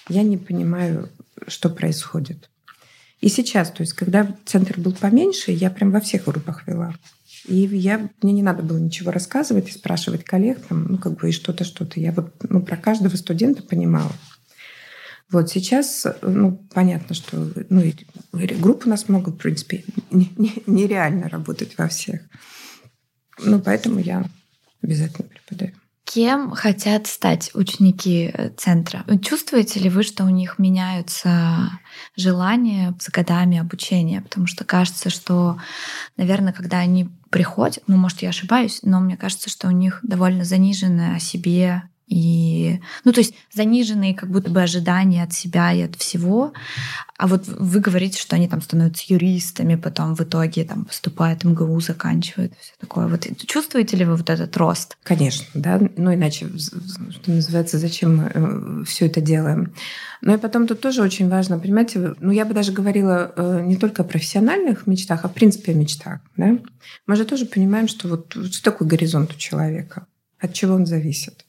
Я 0.07 0.21
не 0.21 0.37
понимаю, 0.37 1.09
что 1.47 1.71
происходит. 1.71 2.51
И 3.21 3.29
сейчас, 3.29 3.71
то 3.71 3.81
есть, 3.81 3.93
когда 3.93 4.35
центр 4.45 4.79
был 4.79 4.93
поменьше, 4.93 5.51
я 5.51 5.71
прям 5.71 5.89
во 5.89 5.99
всех 5.99 6.25
группах 6.25 6.67
вела. 6.67 6.93
И 7.47 7.55
я, 7.55 8.09
мне 8.21 8.33
не 8.33 8.43
надо 8.43 8.61
было 8.61 8.77
ничего 8.77 9.11
рассказывать 9.11 9.69
и 9.69 9.73
спрашивать 9.73 10.23
коллег, 10.23 10.59
там, 10.67 10.85
ну, 10.91 10.97
как 10.97 11.17
бы, 11.17 11.29
и 11.29 11.31
что-то, 11.31 11.63
что-то. 11.63 11.99
Я 11.99 12.11
вот 12.11 12.33
ну, 12.49 12.61
про 12.61 12.75
каждого 12.75 13.15
студента 13.15 13.63
понимала. 13.63 14.11
Вот 15.29 15.49
сейчас, 15.49 16.05
ну, 16.21 16.67
понятно, 16.73 17.15
что 17.15 17.51
ну, 17.69 17.83
групп 18.31 18.85
у 18.85 18.89
нас 18.89 19.09
много, 19.09 19.29
в 19.31 19.37
принципе, 19.37 19.83
нереально 20.11 21.29
работать 21.29 21.77
во 21.77 21.87
всех. 21.87 22.21
Ну, 23.39 23.61
поэтому 23.61 23.99
я 23.99 24.25
обязательно 24.81 25.27
преподаю. 25.27 25.73
Кем 26.17 26.55
хотят 26.55 27.05
стать 27.05 27.51
ученики 27.53 28.31
э, 28.33 28.49
центра? 28.57 29.05
Чувствуете 29.21 29.79
ли 29.79 29.87
вы, 29.87 30.01
что 30.01 30.23
у 30.23 30.29
них 30.29 30.57
меняются 30.57 31.69
желания 32.15 32.95
с 32.99 33.11
годами 33.11 33.59
обучения? 33.59 34.23
Потому 34.23 34.47
что 34.47 34.65
кажется, 34.65 35.11
что, 35.11 35.59
наверное, 36.17 36.53
когда 36.53 36.79
они 36.79 37.07
приходят, 37.29 37.83
ну, 37.85 37.97
может, 37.97 38.23
я 38.23 38.29
ошибаюсь, 38.29 38.79
но 38.81 38.99
мне 38.99 39.15
кажется, 39.15 39.51
что 39.51 39.67
у 39.67 39.71
них 39.71 39.99
довольно 40.01 40.43
заниженное 40.43 41.17
о 41.17 41.19
себе 41.19 41.83
и, 42.07 42.79
ну, 43.03 43.11
то 43.11 43.19
есть 43.19 43.33
заниженные 43.53 44.15
как 44.15 44.31
будто 44.31 44.49
бы 44.49 44.61
ожидания 44.61 45.23
от 45.23 45.33
себя 45.33 45.73
и 45.73 45.81
от 45.81 45.95
всего. 45.97 46.53
А 47.17 47.27
вот 47.27 47.47
вы 47.47 47.81
говорите, 47.81 48.17
что 48.19 48.37
они 48.37 48.47
там 48.47 48.61
становятся 48.61 49.03
юристами, 49.09 49.75
потом 49.75 50.15
в 50.15 50.21
итоге 50.21 50.63
там 50.63 50.85
поступают 50.85 51.43
МГУ, 51.43 51.79
заканчивают, 51.81 52.53
все 52.61 52.73
такое. 52.79 53.07
Вот 53.07 53.27
чувствуете 53.45 53.97
ли 53.97 54.05
вы 54.05 54.15
вот 54.15 54.29
этот 54.29 54.55
рост? 54.55 54.97
Конечно, 55.03 55.45
да. 55.53 55.81
Ну, 55.97 56.13
иначе, 56.13 56.47
что 56.57 57.31
называется, 57.31 57.77
зачем 57.77 58.17
мы 58.17 58.31
э, 58.33 58.83
все 58.85 59.07
это 59.07 59.19
делаем? 59.19 59.73
Ну 60.21 60.33
и 60.33 60.37
потом 60.37 60.65
тут 60.65 60.79
тоже 60.79 61.01
очень 61.01 61.27
важно, 61.27 61.59
понимаете, 61.59 62.15
ну, 62.21 62.31
я 62.31 62.45
бы 62.45 62.53
даже 62.53 62.71
говорила 62.71 63.33
э, 63.35 63.61
не 63.65 63.75
только 63.75 64.03
о 64.03 64.05
профессиональных 64.05 64.87
мечтах, 64.87 65.25
а 65.25 65.27
в 65.27 65.33
принципе 65.33 65.73
о 65.73 65.75
мечтах, 65.75 66.21
да. 66.37 66.57
Мы 67.05 67.15
же 67.17 67.25
тоже 67.25 67.45
понимаем, 67.45 67.89
что 67.89 68.07
вот 68.07 68.31
что 68.31 68.63
такое 68.63 68.87
горизонт 68.87 69.33
у 69.33 69.37
человека, 69.37 70.07
от 70.39 70.53
чего 70.53 70.75
он 70.75 70.85
зависит. 70.85 71.46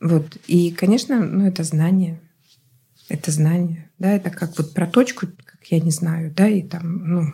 Вот. 0.00 0.36
И, 0.46 0.70
конечно, 0.70 1.20
ну, 1.20 1.46
это 1.46 1.64
знание. 1.64 2.20
Это 3.08 3.30
знание. 3.30 3.90
Да, 3.98 4.12
это 4.12 4.30
как 4.30 4.56
вот 4.58 4.74
про 4.74 4.86
точку, 4.86 5.26
как 5.44 5.64
я 5.70 5.80
не 5.80 5.90
знаю, 5.90 6.32
да, 6.34 6.48
и 6.48 6.62
там, 6.62 7.06
ну, 7.06 7.32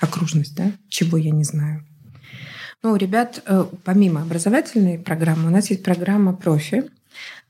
окружность, 0.00 0.54
да, 0.56 0.72
чего 0.88 1.16
я 1.16 1.30
не 1.30 1.44
знаю. 1.44 1.86
Ну, 2.82 2.96
ребят, 2.96 3.42
э, 3.46 3.64
помимо 3.84 4.22
образовательной 4.22 4.98
программы, 4.98 5.48
у 5.48 5.50
нас 5.50 5.70
есть 5.70 5.82
программа 5.82 6.34
профи, 6.34 6.84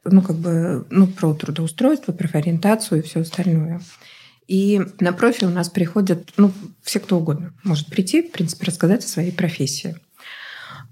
ну, 0.05 0.23
как 0.23 0.37
бы, 0.37 0.87
ну, 0.90 1.07
про 1.07 1.35
трудоустройство, 1.35 2.12
профориентацию 2.12 3.01
и 3.01 3.03
все 3.03 3.20
остальное. 3.20 3.81
И 4.49 4.81
на 4.99 5.12
профи 5.12 5.44
у 5.44 5.51
нас 5.51 5.68
приходят, 5.68 6.33
ну, 6.37 6.51
все 6.83 6.99
кто 6.99 7.18
угодно 7.18 7.55
может 7.62 7.87
прийти, 7.87 8.23
в 8.23 8.33
принципе, 8.33 8.66
рассказать 8.66 9.05
о 9.05 9.09
своей 9.09 9.31
профессии. 9.31 9.96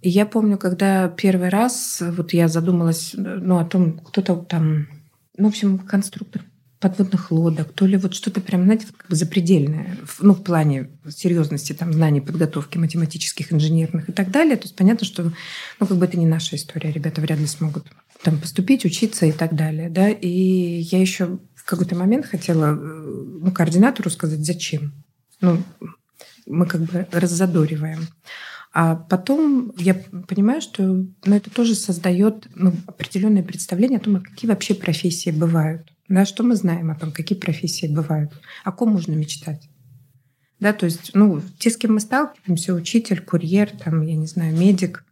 И 0.01 0.09
я 0.09 0.27
помню, 0.27 0.59
когда 0.59 1.09
первый 1.09 1.49
раз 1.49 2.03
вот 2.03 2.33
я 2.33 2.49
задумалась 2.49 3.13
ну, 3.15 3.59
о 3.59 3.65
том, 3.65 3.99
кто-то 3.99 4.37
там, 4.37 4.89
ну, 5.37 5.47
в 5.47 5.49
общем, 5.49 5.79
конструктор 5.79 6.43
подводных 6.81 7.33
лодок, 7.33 7.73
то 7.73 7.87
ли 7.87 7.97
вот 7.97 8.15
что-то 8.15 8.41
прям, 8.41 8.65
знаете, 8.65 8.87
вот 8.87 8.97
как 8.97 9.11
бы 9.11 9.17
запредельное, 9.17 9.99
ну, 10.21 10.35
в 10.35 10.45
плане 10.45 10.91
серьезности 11.09 11.73
там 11.73 11.93
знаний, 11.93 12.21
подготовки 12.21 12.79
математических, 12.79 13.53
инженерных 13.53 14.09
и 14.09 14.13
так 14.13 14.31
далее. 14.31 14.57
То 14.57 14.65
есть 14.65 14.77
понятно, 14.77 15.05
что, 15.05 15.33
ну, 15.81 15.87
как 15.87 15.97
бы 15.97 16.05
это 16.05 16.17
не 16.17 16.27
наша 16.27 16.55
история, 16.55 16.93
ребята 16.93 17.21
вряд 17.21 17.41
ли 17.41 17.47
смогут 17.47 17.87
там 18.23 18.39
поступить, 18.39 18.85
учиться 18.85 19.27
и 19.27 19.33
так 19.33 19.55
далее, 19.55 19.91
да. 19.91 20.09
И 20.09 20.29
я 20.29 21.01
еще 21.01 21.39
в 21.55 21.65
какой-то 21.65 21.97
момент 21.97 22.27
хотела, 22.27 22.73
ну, 22.75 23.51
координатору 23.51 24.11
сказать, 24.11 24.45
зачем. 24.45 24.93
Ну, 25.41 25.63
мы 26.47 26.67
как 26.67 26.83
бы 26.83 27.07
раззадориваем. 27.11 28.07
А 28.81 28.95
потом 28.95 29.73
я 29.77 29.93
понимаю, 30.29 30.61
что 30.61 30.85
ну, 30.85 31.35
это 31.35 31.51
тоже 31.51 31.75
создает 31.75 32.47
ну, 32.55 32.73
определенное 32.87 33.43
представление 33.43 33.99
о 33.99 34.01
том, 34.01 34.23
какие 34.23 34.49
вообще 34.49 34.73
профессии 34.73 35.31
бывают. 35.31 35.93
Да, 36.07 36.25
что 36.25 36.45
мы 36.45 36.55
знаем 36.55 36.93
о 36.93 36.95
том, 36.95 37.11
какие 37.11 37.37
профессии 37.37 37.93
бывают, 37.93 38.31
о 38.63 38.71
ком 38.71 38.91
можно 38.91 39.15
мечтать. 39.15 39.69
Да, 40.61 40.73
то 40.73 40.87
есть, 40.87 41.11
ну, 41.13 41.43
те, 41.59 41.71
с 41.71 41.77
кем 41.77 41.95
мы 41.95 41.99
сталкиваемся, 41.99 42.73
учитель, 42.73 43.21
курьер, 43.21 43.69
там, 43.69 44.03
я 44.03 44.15
не 44.15 44.29
знаю, 44.29 44.57
медик, 44.57 45.05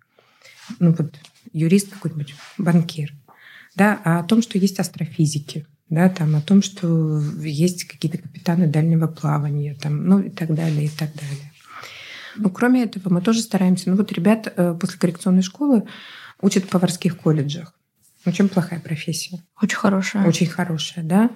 ну 0.79 0.95
вот 0.97 1.17
юрист 1.53 1.89
какой-нибудь, 1.89 2.37
банкир, 2.59 3.15
да, 3.75 4.01
а 4.05 4.21
о 4.21 4.23
том, 4.23 4.43
что 4.43 4.59
есть 4.59 4.79
астрофизики, 4.79 5.67
да, 5.91 6.09
там, 6.09 6.37
о 6.37 6.41
том, 6.41 6.63
что 6.63 7.21
есть 7.43 7.83
какие-то 7.83 8.19
капитаны 8.19 8.69
дальнего 8.69 9.09
плавания, 9.09 9.75
там, 9.75 10.07
ну 10.07 10.21
и 10.21 10.31
так 10.31 10.55
далее, 10.55 10.85
и 10.85 10.89
так 10.89 11.13
далее. 11.17 11.51
Ну, 12.37 12.51
кроме 12.51 12.85
этого, 12.85 13.13
мы 13.13 13.21
тоже 13.21 13.41
стараемся. 13.41 13.91
Ну, 13.91 13.97
вот 13.97 14.13
ребят 14.13 14.53
э, 14.57 14.77
после 14.81 14.99
коррекционной 14.99 15.43
школы 15.43 15.87
учат 16.41 16.65
в 16.65 16.69
поварских 16.69 17.17
колледжах. 17.17 17.75
Чем 18.33 18.49
плохая 18.49 18.81
профессия? 18.81 19.45
Очень 19.63 19.77
хорошая. 19.77 20.27
Очень 20.27 20.47
хорошая, 20.47 21.05
да. 21.05 21.31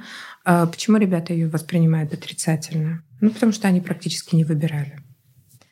А 0.45 0.67
почему 0.67 0.97
ребята 0.97 1.33
ее 1.33 1.49
воспринимают 1.49 2.13
отрицательно? 2.13 3.05
Ну, 3.21 3.31
потому 3.31 3.53
что 3.53 3.69
они 3.69 3.81
практически 3.81 4.35
не 4.35 4.45
выбирали. 4.45 5.01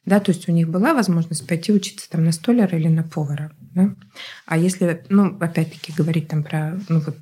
Да, 0.05 0.21
то 0.21 0.31
есть 0.31 0.49
у 0.49 0.53
них 0.53 0.69
была 0.69 0.95
возможность 0.95 1.47
пойти 1.47 1.73
учиться 1.73 2.09
там 2.09 2.25
на 2.25 2.33
столяра 2.33 2.79
или 2.79 2.89
на 2.89 3.03
повара. 3.03 3.53
Да? 3.61 3.95
А 4.47 4.57
если, 4.57 5.05
ну, 5.09 5.37
опять-таки, 5.39 5.93
говорить 5.93 6.29
там 6.29 6.45
про, 6.45 6.79
ну, 6.89 7.01
вот, 7.01 7.19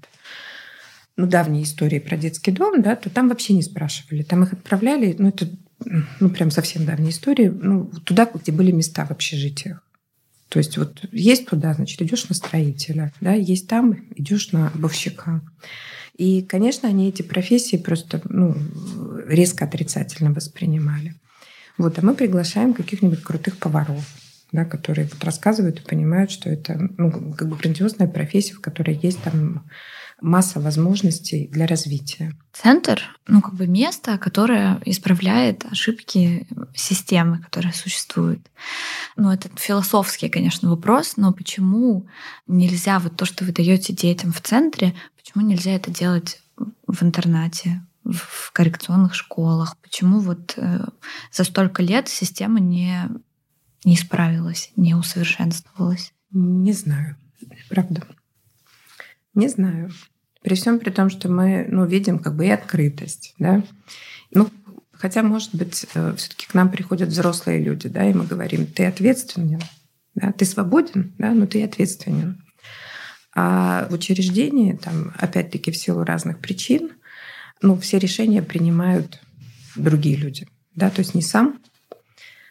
ну, 1.17 1.27
давние 1.27 1.65
истории 1.65 1.99
про 1.99 2.17
детский 2.17 2.53
дом, 2.53 2.83
да, 2.83 2.95
то 2.95 3.11
там 3.11 3.29
вообще 3.29 3.55
не 3.55 3.63
спрашивали. 3.63 4.23
Там 4.23 4.45
их 4.45 4.53
отправляли, 4.53 5.17
ну, 5.19 5.31
это 5.31 5.49
ну, 5.85 6.31
прям 6.31 6.51
совсем 6.51 6.85
давней 6.85 7.11
истории, 7.11 7.49
ну, 7.49 7.87
туда, 8.05 8.31
где 8.33 8.53
были 8.53 8.73
места 8.73 9.05
в 9.05 9.11
общежитиях. 9.11 9.83
То 10.49 10.59
есть 10.59 10.79
вот 10.79 11.05
есть 11.13 11.47
туда, 11.47 11.75
значит, 11.75 12.01
идешь 12.03 12.29
на 12.29 12.35
строителя, 12.35 13.13
да, 13.21 13.33
есть 13.33 13.69
там, 13.69 13.97
идешь 14.15 14.53
на 14.53 14.69
обувщика. 14.69 15.43
И, 16.17 16.43
конечно, 16.43 16.89
они 16.89 17.09
эти 17.09 17.23
профессии 17.23 17.77
просто 17.77 18.23
ну, 18.29 18.57
резко 19.27 19.65
отрицательно 19.65 20.33
воспринимали. 20.33 21.15
Вот, 21.77 21.99
а 21.99 22.03
мы 22.03 22.15
приглашаем 22.15 22.73
каких-нибудь 22.73 23.23
крутых 23.23 23.59
поваров, 23.59 24.07
да, 24.51 24.65
которые 24.65 25.09
вот 25.13 25.23
рассказывают 25.25 25.81
и 25.81 25.87
понимают, 25.87 26.31
что 26.31 26.49
это 26.49 26.89
ну, 26.97 27.35
как 27.35 27.49
бы 27.49 27.57
грандиозная 27.57 28.09
профессия, 28.09 28.55
в 28.55 28.61
которой 28.61 28.99
есть 29.03 29.21
там 29.23 29.69
масса 30.21 30.61
возможностей 30.61 31.49
для 31.49 31.67
развития. 31.67 32.33
Центр, 32.53 33.03
ну 33.27 33.43
как 33.43 33.55
бы 33.55 33.67
место, 33.67 34.19
которое 34.19 34.81
исправляет 34.85 35.67
ошибки 35.71 36.49
системы, 36.75 37.39
которая 37.39 37.73
существует. 37.73 38.41
Ну 39.17 39.31
это 39.31 39.51
философский, 39.57 40.29
конечно, 40.29 40.71
вопрос, 40.71 41.17
но 41.17 41.33
почему 41.33 42.07
нельзя 42.47 42.99
вот 42.99 43.17
то, 43.17 43.25
что 43.25 43.45
вы 43.45 43.53
даете 43.53 43.93
детям 43.93 44.33
в 44.33 44.41
центре, 44.41 44.95
почему 45.17 45.45
нельзя 45.45 45.73
это 45.73 45.91
делать 45.91 46.41
в 46.87 47.03
интернате, 47.03 47.83
в 48.05 48.53
коррекционных 48.53 49.15
школах? 49.15 49.77
Почему 49.83 50.21
вот 50.21 50.55
э, 50.57 50.85
за 51.33 51.45
столько 51.45 51.83
лет 51.83 52.09
система 52.09 52.61
не, 52.61 53.09
не 53.85 53.97
справилась, 53.97 54.71
не 54.77 54.95
усовершенствовалась? 54.95 56.13
Не 56.31 56.73
знаю, 56.73 57.17
правда. 57.69 58.07
Не 59.37 59.47
знаю. 59.49 59.93
При 60.43 60.57
всем 60.57 60.81
при 60.81 60.91
том, 60.91 61.11
что 61.11 61.29
мы 61.29 61.67
ну, 61.69 61.87
видим 61.87 62.19
как 62.19 62.35
бы 62.35 62.47
и 62.47 62.51
открытость. 62.51 63.35
Да? 63.39 63.63
Ну, 64.33 64.51
Хотя, 64.99 65.23
может 65.23 65.55
быть, 65.55 65.87
э, 65.95 66.15
все-таки 66.17 66.47
к 66.47 66.55
нам 66.55 66.71
приходят 66.71 67.11
взрослые 67.11 67.63
люди, 67.63 67.89
да, 67.89 68.09
и 68.09 68.15
мы 68.15 68.25
говорим, 68.25 68.67
ты 68.67 68.87
ответственен, 68.87 69.61
да, 70.15 70.33
ты 70.33 70.45
свободен, 70.45 71.15
да, 71.19 71.33
но 71.33 71.47
ты 71.47 71.63
ответственен. 71.63 72.43
А 73.35 73.87
в 73.91 73.93
учреждении, 73.93 74.73
там, 74.73 75.13
опять-таки, 75.19 75.71
в 75.71 75.77
силу 75.77 76.03
разных 76.03 76.39
причин, 76.39 76.93
ну, 77.61 77.79
все 77.79 77.99
решения 77.99 78.43
принимают 78.43 79.21
другие 79.77 80.17
люди, 80.17 80.49
да, 80.75 80.89
то 80.89 81.01
есть 81.01 81.15
не 81.15 81.23
сам 81.23 81.61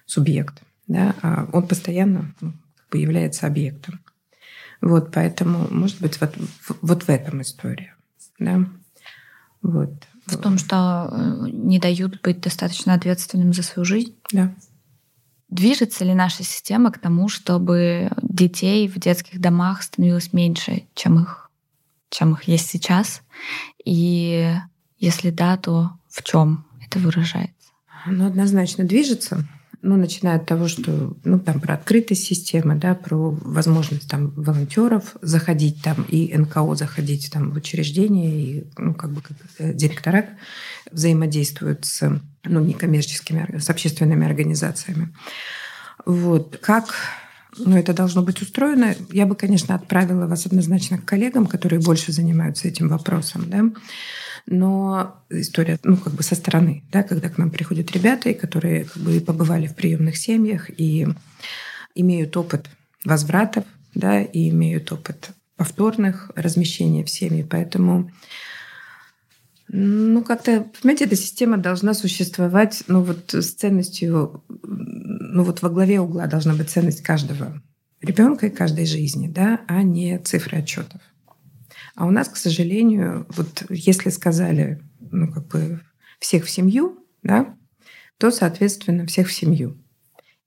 субъект, 0.05 0.61
да, 0.87 1.15
а 1.23 1.49
он 1.51 1.67
постоянно 1.67 2.31
ну, 2.41 2.53
является 2.93 3.47
объектом. 3.47 3.99
Вот, 4.81 5.11
поэтому, 5.11 5.67
может 5.71 5.99
быть, 6.01 6.19
вот, 6.19 6.35
вот 6.81 7.03
в 7.03 7.09
этом 7.09 7.41
история, 7.41 7.95
да. 8.39 8.65
Вот. 9.61 9.91
В 10.27 10.37
том, 10.37 10.57
что 10.57 11.09
э, 11.11 11.49
не 11.51 11.79
дают 11.79 12.21
быть 12.21 12.41
достаточно 12.41 12.93
ответственным 12.93 13.53
за 13.53 13.63
свою 13.63 13.85
жизнь? 13.85 14.15
Да. 14.31 14.53
Движется 15.49 16.03
ли 16.03 16.13
наша 16.13 16.43
система 16.43 16.91
к 16.91 16.99
тому, 16.99 17.29
чтобы 17.29 18.11
детей 18.21 18.87
в 18.87 18.99
детских 18.99 19.39
домах 19.39 19.83
становилось 19.83 20.33
меньше, 20.33 20.83
чем 20.95 21.21
их, 21.21 21.51
чем 22.09 22.33
их 22.33 22.43
есть 22.43 22.67
сейчас? 22.67 23.21
И 23.83 24.51
если 24.97 25.29
да, 25.29 25.57
то 25.57 25.91
в 26.09 26.23
чем 26.23 26.65
это 26.83 26.99
выражается? 26.99 27.53
Ну, 28.07 28.27
однозначно 28.27 28.83
движется 28.83 29.47
ну, 29.85 29.97
начиная 29.97 30.37
от 30.37 30.47
того, 30.47 30.67
что, 30.67 31.15
ну, 31.23 31.39
там, 31.39 31.61
про 31.61 31.75
открытость 31.75 32.23
системы, 32.23 32.73
да, 32.73 32.95
про 32.95 33.29
возможность 33.29 34.09
там 34.09 34.31
волонтеров 34.31 35.15
заходить 35.21 35.83
там 35.83 36.03
и 36.09 36.35
НКО 36.35 36.73
заходить 36.73 37.31
там 37.31 37.51
в 37.51 37.57
учреждения, 37.57 38.41
и, 38.41 38.67
ну, 38.79 38.95
как 38.95 39.11
бы 39.11 39.21
как 39.21 39.37
э, 39.59 39.73
директора 39.73 40.25
взаимодействуют 40.91 41.85
с, 41.85 42.19
ну, 42.43 42.59
некоммерческими, 42.61 43.59
с 43.59 43.69
общественными 43.69 44.25
организациями. 44.25 45.13
Вот. 46.03 46.57
Как 46.57 46.95
ну, 47.59 47.77
это 47.77 47.93
должно 47.93 48.23
быть 48.23 48.41
устроено. 48.41 48.95
Я 49.11 49.27
бы, 49.27 49.35
конечно, 49.35 49.75
отправила 49.75 50.25
вас 50.25 50.47
однозначно 50.47 50.97
к 50.97 51.05
коллегам, 51.05 51.45
которые 51.45 51.79
больше 51.79 52.11
занимаются 52.11 52.67
этим 52.67 52.89
вопросом. 52.89 53.43
Да? 53.47 53.65
Но 54.47 55.23
история, 55.29 55.79
ну, 55.83 55.97
как 55.97 56.13
бы 56.13 56.23
со 56.23 56.35
стороны, 56.35 56.83
да, 56.91 57.03
когда 57.03 57.29
к 57.29 57.37
нам 57.37 57.49
приходят 57.49 57.91
ребята, 57.91 58.33
которые 58.33 58.85
как 58.85 59.01
бы 59.01 59.19
побывали 59.19 59.67
в 59.67 59.75
приемных 59.75 60.17
семьях 60.17 60.69
и 60.69 61.07
имеют 61.95 62.37
опыт 62.37 62.69
возвратов, 63.03 63.65
да, 63.95 64.21
и 64.21 64.49
имеют 64.49 64.91
опыт 64.91 65.31
повторных 65.55 66.31
размещений 66.35 67.03
в 67.03 67.09
семьи, 67.09 67.45
поэтому 67.49 68.11
ну, 69.67 70.23
как-то, 70.23 70.67
понимаете, 70.79 71.05
эта 71.05 71.15
система 71.15 71.57
должна 71.57 71.95
существовать, 71.95 72.83
ну, 72.87 73.01
вот 73.01 73.33
с 73.33 73.51
ценностью, 73.53 74.43
ну, 74.61 75.43
вот 75.43 75.61
во 75.61 75.69
главе 75.69 75.99
угла 75.99 76.27
должна 76.27 76.53
быть 76.53 76.69
ценность 76.69 77.01
каждого 77.01 77.61
ребенка 78.01 78.47
и 78.47 78.51
каждой 78.51 78.85
жизни, 78.85 79.27
да, 79.27 79.61
а 79.67 79.81
не 79.81 80.19
цифры 80.19 80.59
отчетов. 80.59 81.01
А 81.95 82.05
у 82.05 82.11
нас, 82.11 82.27
к 82.27 82.35
сожалению, 82.35 83.25
вот 83.29 83.63
если 83.69 84.09
сказали, 84.09 84.81
ну, 84.99 85.31
как 85.31 85.47
бы 85.47 85.79
всех 86.19 86.45
в 86.45 86.49
семью, 86.49 86.99
да, 87.23 87.55
то, 88.17 88.31
соответственно, 88.31 89.05
всех 89.05 89.29
в 89.29 89.33
семью. 89.33 89.77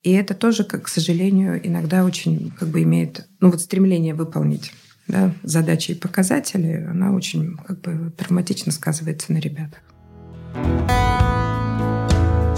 И 0.02 0.12
это 0.12 0.34
тоже, 0.34 0.64
как, 0.64 0.84
к 0.84 0.88
сожалению, 0.88 1.66
иногда 1.66 2.04
очень 2.04 2.52
как 2.58 2.68
бы 2.68 2.82
имеет, 2.82 3.26
ну 3.40 3.50
вот 3.50 3.60
стремление 3.60 4.14
выполнить 4.14 4.72
да, 5.06 5.32
задачи 5.42 5.92
и 5.92 5.94
показатели, 5.94 6.86
она 6.88 7.12
очень 7.12 7.56
как 7.56 7.80
бы 7.80 8.12
травматично 8.16 8.70
сказывается 8.70 9.32
на 9.32 9.38
ребятах. 9.38 9.80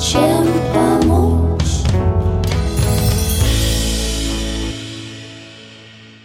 Чем 0.01 0.47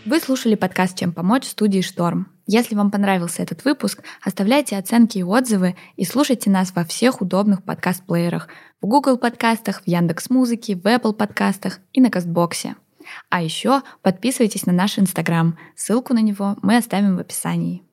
Вы 0.06 0.20
слушали 0.20 0.56
подкаст 0.56 0.98
«Чем 0.98 1.14
помочь» 1.14 1.46
в 1.46 1.50
студии 1.50 1.82
«Шторм». 1.82 2.35
Если 2.48 2.76
вам 2.76 2.92
понравился 2.92 3.42
этот 3.42 3.66
выпуск, 3.66 4.04
оставляйте 4.22 4.78
оценки 4.78 5.18
и 5.18 5.24
отзывы 5.24 5.76
и 5.96 6.06
слушайте 6.06 6.50
нас 6.50 6.74
во 6.76 6.86
всех 6.86 7.22
удобных 7.22 7.64
подкаст-плеерах 7.64 8.48
в 8.82 8.86
Google 8.86 9.18
подкастах, 9.18 9.82
в 9.82 9.88
Яндекс 9.88 10.30
Музыке, 10.30 10.76
в 10.76 10.86
Apple 10.86 11.14
подкастах 11.14 11.80
и 11.92 12.02
на 12.02 12.12
Кастбоксе. 12.12 12.76
А 13.30 13.42
еще 13.42 13.82
подписывайтесь 14.02 14.66
на 14.66 14.74
наш 14.74 15.00
Инстаграм. 15.00 15.58
Ссылку 15.76 16.14
на 16.14 16.20
него 16.20 16.56
мы 16.62 16.78
оставим 16.78 17.18
в 17.18 17.20
описании. 17.20 17.85